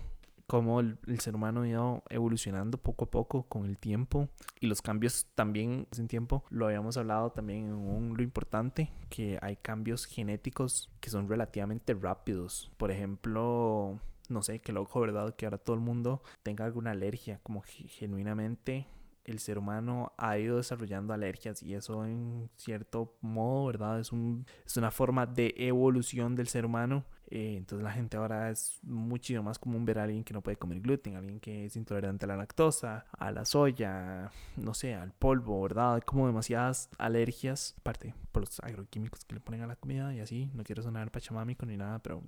cómo 0.52 0.82
el, 0.82 0.98
ser 1.20 1.34
humano 1.34 1.62
ha 1.62 1.68
ido 1.70 2.04
evolucionando 2.10 2.78
poco 2.78 3.06
a 3.06 3.10
poco 3.10 3.44
con 3.44 3.64
el 3.68 3.78
tiempo 3.78 4.28
y 4.60 4.68
los 4.68 4.82
cambios 4.82 5.28
también 5.34 5.88
en 5.98 6.10
tiempo. 6.10 6.44
Lo 6.50 6.66
habíamos 6.66 6.98
hablado 6.98 7.32
también 7.32 7.68
en 7.68 7.74
un, 7.74 8.18
lo 8.18 8.22
importante, 8.22 8.92
que 9.10 9.40
hay 9.42 9.56
cambios 9.56 10.04
genéticos 10.04 10.90
que 11.00 11.10
son 11.10 11.30
relativamente 11.30 11.94
rápidos. 11.94 12.70
Por 12.76 12.92
ejemplo, 12.92 14.02
no 14.28 14.44
sé, 14.44 14.60
qué 14.60 14.74
loco, 14.74 15.00
¿verdad? 15.00 15.34
Que 15.38 15.46
ahora 15.46 15.58
todo 15.58 15.78
el 15.78 15.82
mundo 15.82 16.22
tenga 16.44 16.66
alguna 16.66 16.92
alergia, 16.92 17.40
como 17.44 17.64
genuinamente 17.64 18.88
el 19.24 19.40
ser 19.40 19.58
humano 19.58 20.12
ha 20.18 20.38
ido 20.38 20.58
desarrollando 20.58 21.14
alergias 21.14 21.64
y 21.64 21.76
eso 21.76 22.06
en 22.06 22.50
cierto 22.58 23.16
modo, 23.22 23.68
¿verdad? 23.68 24.02
Es, 24.02 24.12
un, 24.12 24.46
es 24.66 24.76
una 24.76 24.92
forma 24.92 25.26
de 25.26 25.54
evolución 25.56 26.36
del 26.36 26.48
ser 26.48 26.66
humano. 26.66 27.06
Eh, 27.32 27.56
entonces 27.56 27.84
la 27.84 27.94
gente 27.94 28.18
ahora 28.18 28.52
es 28.52 28.80
muchísimo 28.84 29.42
más 29.42 29.58
común 29.58 29.86
ver 29.86 30.00
a 30.00 30.04
alguien 30.04 30.24
que 30.24 30.34
no 30.34 30.42
puede 30.42 30.58
comer 30.58 30.82
gluten, 30.82 31.16
alguien 31.16 31.40
que 31.40 31.66
es 31.66 31.76
intolerante 31.78 32.26
a 32.26 32.28
la 32.28 32.36
lactosa, 32.36 33.06
a 33.18 33.32
la 33.32 33.46
soya, 33.46 34.30
no 34.58 34.74
sé, 34.74 34.96
al 34.96 35.14
polvo, 35.14 35.62
¿verdad? 35.62 36.02
Como 36.06 36.28
demasiadas 36.28 36.90
alergias, 36.98 37.74
aparte 37.80 38.14
por 38.34 38.44
los 38.44 38.60
agroquímicos 38.60 39.24
que 39.24 39.36
le 39.36 39.42
ponen 39.42 39.62
a 39.62 39.68
la 39.68 39.78
comida 39.78 40.14
y 40.14 40.20
así. 40.20 40.52
No 40.54 40.64
quiero 40.64 40.84
sonar 40.84 41.10
pachamámico 41.10 41.66
ni 41.66 41.78
nada, 41.78 42.00
pero 42.00 42.22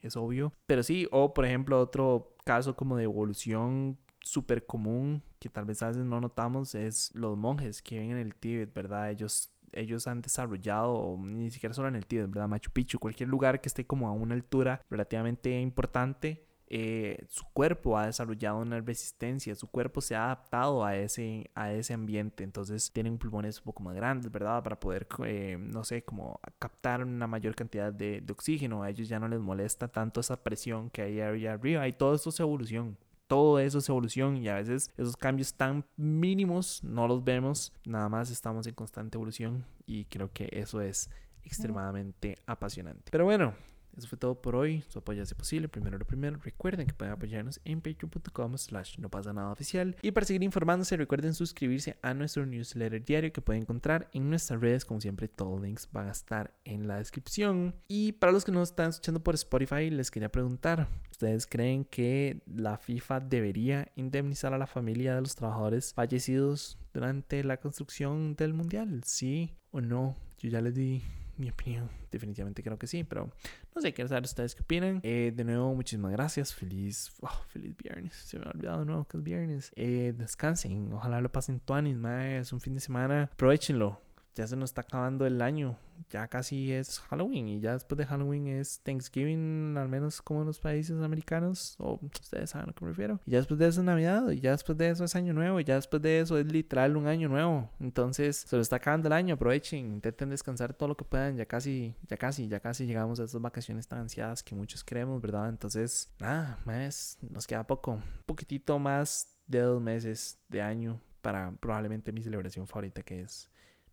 es 0.00 0.16
obvio. 0.16 0.52
Pero 0.66 0.82
sí, 0.82 1.06
o 1.12 1.32
por 1.32 1.44
ejemplo 1.44 1.80
otro 1.80 2.34
caso 2.44 2.74
como 2.74 2.96
de 2.96 3.04
evolución 3.04 3.96
súper 4.20 4.66
común 4.66 5.22
que 5.38 5.48
tal 5.48 5.64
vez 5.64 5.82
a 5.82 5.88
veces 5.88 6.04
no 6.04 6.20
notamos 6.20 6.74
es 6.74 7.12
los 7.14 7.36
monjes 7.36 7.82
que 7.82 7.98
viven 7.98 8.16
en 8.16 8.18
el 8.18 8.34
Tíbet, 8.34 8.72
¿verdad? 8.72 9.10
Ellos, 9.10 9.51
ellos 9.72 10.06
han 10.06 10.22
desarrollado, 10.22 11.16
ni 11.18 11.50
siquiera 11.50 11.74
solo 11.74 11.88
en 11.88 11.96
el 11.96 12.06
Tíbet, 12.06 12.30
¿verdad? 12.30 12.48
Machu 12.48 12.70
Picchu, 12.70 12.98
cualquier 12.98 13.28
lugar 13.28 13.60
que 13.60 13.68
esté 13.68 13.86
como 13.86 14.08
a 14.08 14.12
una 14.12 14.34
altura 14.34 14.80
relativamente 14.90 15.60
importante, 15.60 16.46
eh, 16.74 17.26
su 17.28 17.44
cuerpo 17.52 17.98
ha 17.98 18.06
desarrollado 18.06 18.56
una 18.56 18.80
resistencia, 18.80 19.54
su 19.54 19.66
cuerpo 19.66 20.00
se 20.00 20.16
ha 20.16 20.24
adaptado 20.24 20.82
a 20.82 20.96
ese, 20.96 21.50
a 21.54 21.70
ese 21.70 21.92
ambiente, 21.92 22.44
entonces 22.44 22.90
tienen 22.90 23.18
pulmones 23.18 23.58
un 23.58 23.64
poco 23.64 23.82
más 23.82 23.94
grandes, 23.94 24.32
¿verdad? 24.32 24.62
Para 24.62 24.80
poder, 24.80 25.06
eh, 25.26 25.58
no 25.60 25.84
sé, 25.84 26.02
como 26.02 26.40
captar 26.58 27.04
una 27.04 27.26
mayor 27.26 27.54
cantidad 27.54 27.92
de, 27.92 28.22
de, 28.22 28.32
oxígeno, 28.32 28.82
a 28.82 28.88
ellos 28.88 29.06
ya 29.06 29.18
no 29.18 29.28
les 29.28 29.38
molesta 29.38 29.88
tanto 29.88 30.20
esa 30.20 30.42
presión 30.42 30.88
que 30.88 31.02
hay 31.02 31.20
arriba 31.20 31.86
y 31.86 31.92
todo 31.92 32.14
esto 32.14 32.30
es 32.30 32.40
evolución, 32.40 32.96
todo 33.32 33.58
eso 33.60 33.78
es 33.78 33.88
evolución 33.88 34.36
y 34.36 34.50
a 34.50 34.56
veces 34.56 34.90
esos 34.98 35.16
cambios 35.16 35.54
tan 35.54 35.86
mínimos 35.96 36.84
no 36.84 37.08
los 37.08 37.24
vemos, 37.24 37.72
nada 37.86 38.10
más 38.10 38.30
estamos 38.30 38.66
en 38.66 38.74
constante 38.74 39.16
evolución 39.16 39.64
y 39.86 40.04
creo 40.04 40.30
que 40.30 40.50
eso 40.52 40.82
es 40.82 41.08
extremadamente 41.42 42.36
apasionante. 42.44 43.10
Pero 43.10 43.24
bueno, 43.24 43.54
eso 43.96 44.08
fue 44.08 44.18
todo 44.18 44.40
por 44.40 44.56
hoy. 44.56 44.82
Su 44.88 44.98
apoyo 44.98 45.22
hace 45.22 45.34
posible. 45.34 45.68
Primero 45.68 45.98
lo 45.98 46.06
primero. 46.06 46.38
Recuerden 46.42 46.86
que 46.86 46.94
pueden 46.94 47.12
apoyarnos 47.12 47.60
en 47.64 47.80
patreon.com 47.80 48.56
slash 48.56 48.98
no 48.98 49.10
pasa 49.10 49.32
nada 49.32 49.52
oficial. 49.52 49.96
Y 50.02 50.12
para 50.12 50.26
seguir 50.26 50.42
informándose, 50.42 50.96
recuerden 50.96 51.34
suscribirse 51.34 51.96
a 52.02 52.14
nuestro 52.14 52.46
newsletter 52.46 53.04
diario 53.04 53.32
que 53.32 53.42
pueden 53.42 53.62
encontrar 53.62 54.08
en 54.12 54.30
nuestras 54.30 54.60
redes. 54.60 54.84
Como 54.84 55.00
siempre, 55.00 55.28
todos 55.28 55.52
los 55.52 55.62
links 55.62 55.88
van 55.92 56.08
a 56.08 56.12
estar 56.12 56.54
en 56.64 56.88
la 56.88 56.96
descripción. 56.96 57.74
Y 57.88 58.12
para 58.12 58.32
los 58.32 58.44
que 58.44 58.52
nos 58.52 58.70
están 58.70 58.90
escuchando 58.90 59.22
por 59.22 59.34
Spotify, 59.34 59.90
les 59.90 60.10
quería 60.10 60.30
preguntar. 60.30 60.88
¿Ustedes 61.10 61.46
creen 61.46 61.84
que 61.84 62.42
la 62.46 62.78
FIFA 62.78 63.20
debería 63.20 63.92
indemnizar 63.94 64.54
a 64.54 64.58
la 64.58 64.66
familia 64.66 65.14
de 65.14 65.20
los 65.20 65.36
trabajadores 65.36 65.92
fallecidos 65.94 66.78
durante 66.92 67.44
la 67.44 67.58
construcción 67.58 68.34
del 68.34 68.54
mundial? 68.54 69.02
¿Sí 69.04 69.54
o 69.70 69.80
no? 69.80 70.16
Yo 70.38 70.48
ya 70.48 70.60
les 70.60 70.74
di 70.74 71.02
mi 71.36 71.50
opinión. 71.50 71.90
Definitivamente 72.10 72.62
creo 72.62 72.78
que 72.78 72.86
sí, 72.86 73.04
pero 73.04 73.30
no 73.74 73.80
sé, 73.80 73.92
quiero 73.92 74.08
saber 74.08 74.24
ustedes 74.24 74.54
qué 74.54 74.62
opinan. 74.62 75.00
Eh, 75.02 75.32
de 75.34 75.44
nuevo, 75.44 75.74
muchísimas 75.74 76.12
gracias. 76.12 76.54
Feliz, 76.54 77.12
oh, 77.20 77.44
feliz 77.48 77.76
viernes. 77.76 78.14
Se 78.14 78.38
me 78.38 78.44
ha 78.46 78.50
olvidado 78.50 78.80
de 78.80 78.86
nuevo 78.86 79.04
que 79.04 79.16
es 79.16 79.22
viernes. 79.22 79.72
Eh, 79.76 80.14
descansen. 80.16 80.92
Ojalá 80.92 81.20
lo 81.20 81.30
pasen 81.30 81.60
tuanis, 81.60 81.96
Es 82.40 82.52
un 82.52 82.60
fin 82.60 82.74
de 82.74 82.80
semana. 82.80 83.30
Aprovechenlo 83.32 84.00
ya 84.34 84.46
se 84.46 84.56
nos 84.56 84.70
está 84.70 84.82
acabando 84.82 85.26
el 85.26 85.42
año, 85.42 85.76
ya 86.10 86.26
casi 86.28 86.72
es 86.72 87.00
Halloween 87.00 87.48
y 87.48 87.60
ya 87.60 87.74
después 87.74 87.98
de 87.98 88.06
Halloween 88.06 88.46
es 88.46 88.80
Thanksgiving, 88.82 89.76
al 89.76 89.88
menos 89.88 90.22
como 90.22 90.40
en 90.40 90.46
los 90.46 90.58
países 90.58 91.00
americanos, 91.00 91.76
o 91.78 91.98
ustedes 92.02 92.50
saben 92.50 92.64
a 92.64 92.66
lo 92.68 92.74
que 92.74 92.84
me 92.84 92.90
refiero. 92.90 93.20
Y 93.26 93.32
ya 93.32 93.38
después 93.38 93.58
de 93.58 93.68
eso 93.68 93.80
es 93.80 93.84
Navidad, 93.84 94.30
y 94.30 94.40
ya 94.40 94.52
después 94.52 94.76
de 94.78 94.90
eso 94.90 95.04
es 95.04 95.14
Año 95.16 95.32
Nuevo, 95.32 95.60
y 95.60 95.64
ya 95.64 95.74
después 95.74 96.02
de 96.02 96.20
eso 96.20 96.38
es 96.38 96.46
literal 96.46 96.96
un 96.96 97.06
año 97.06 97.28
nuevo. 97.28 97.70
Entonces 97.80 98.36
se 98.48 98.56
nos 98.56 98.64
está 98.64 98.76
acabando 98.76 99.08
el 99.08 99.12
año, 99.12 99.34
aprovechen, 99.34 99.92
intenten 99.92 100.30
descansar 100.30 100.74
todo 100.74 100.88
lo 100.90 100.96
que 100.96 101.04
puedan, 101.04 101.36
ya 101.36 101.46
casi, 101.46 101.94
ya 102.08 102.16
casi, 102.16 102.48
ya 102.48 102.60
casi 102.60 102.86
llegamos 102.86 103.20
a 103.20 103.24
esas 103.24 103.40
vacaciones 103.40 103.86
tan 103.86 104.00
ansiadas 104.00 104.42
que 104.42 104.54
muchos 104.54 104.84
queremos, 104.84 105.20
¿verdad? 105.20 105.48
Entonces, 105.48 106.12
nada, 106.18 106.58
más, 106.64 107.18
nos 107.20 107.46
queda 107.46 107.66
poco, 107.66 107.92
un 107.92 108.02
poquitito 108.26 108.78
más 108.78 109.28
de 109.46 109.60
dos 109.60 109.82
meses 109.82 110.38
de 110.48 110.62
año 110.62 111.00
para 111.20 111.52
probablemente 111.60 112.12
mi 112.12 112.22
celebración 112.22 112.66
favorita 112.66 113.02
que 113.02 113.22
es 113.22 113.51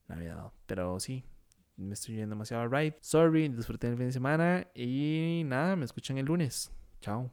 Navidad. 0.09 0.51
Pero 0.65 0.99
sí, 0.99 1.23
me 1.77 1.93
estoy 1.93 2.15
yendo 2.15 2.35
demasiado 2.35 2.67
right. 2.67 2.95
Sorry, 3.01 3.47
disfruten 3.47 3.91
el 3.91 3.97
fin 3.97 4.07
de 4.07 4.11
semana 4.11 4.67
y 4.75 5.43
nada, 5.45 5.75
me 5.75 5.85
escuchan 5.85 6.17
el 6.17 6.25
lunes. 6.25 6.71
Chao. 7.01 7.31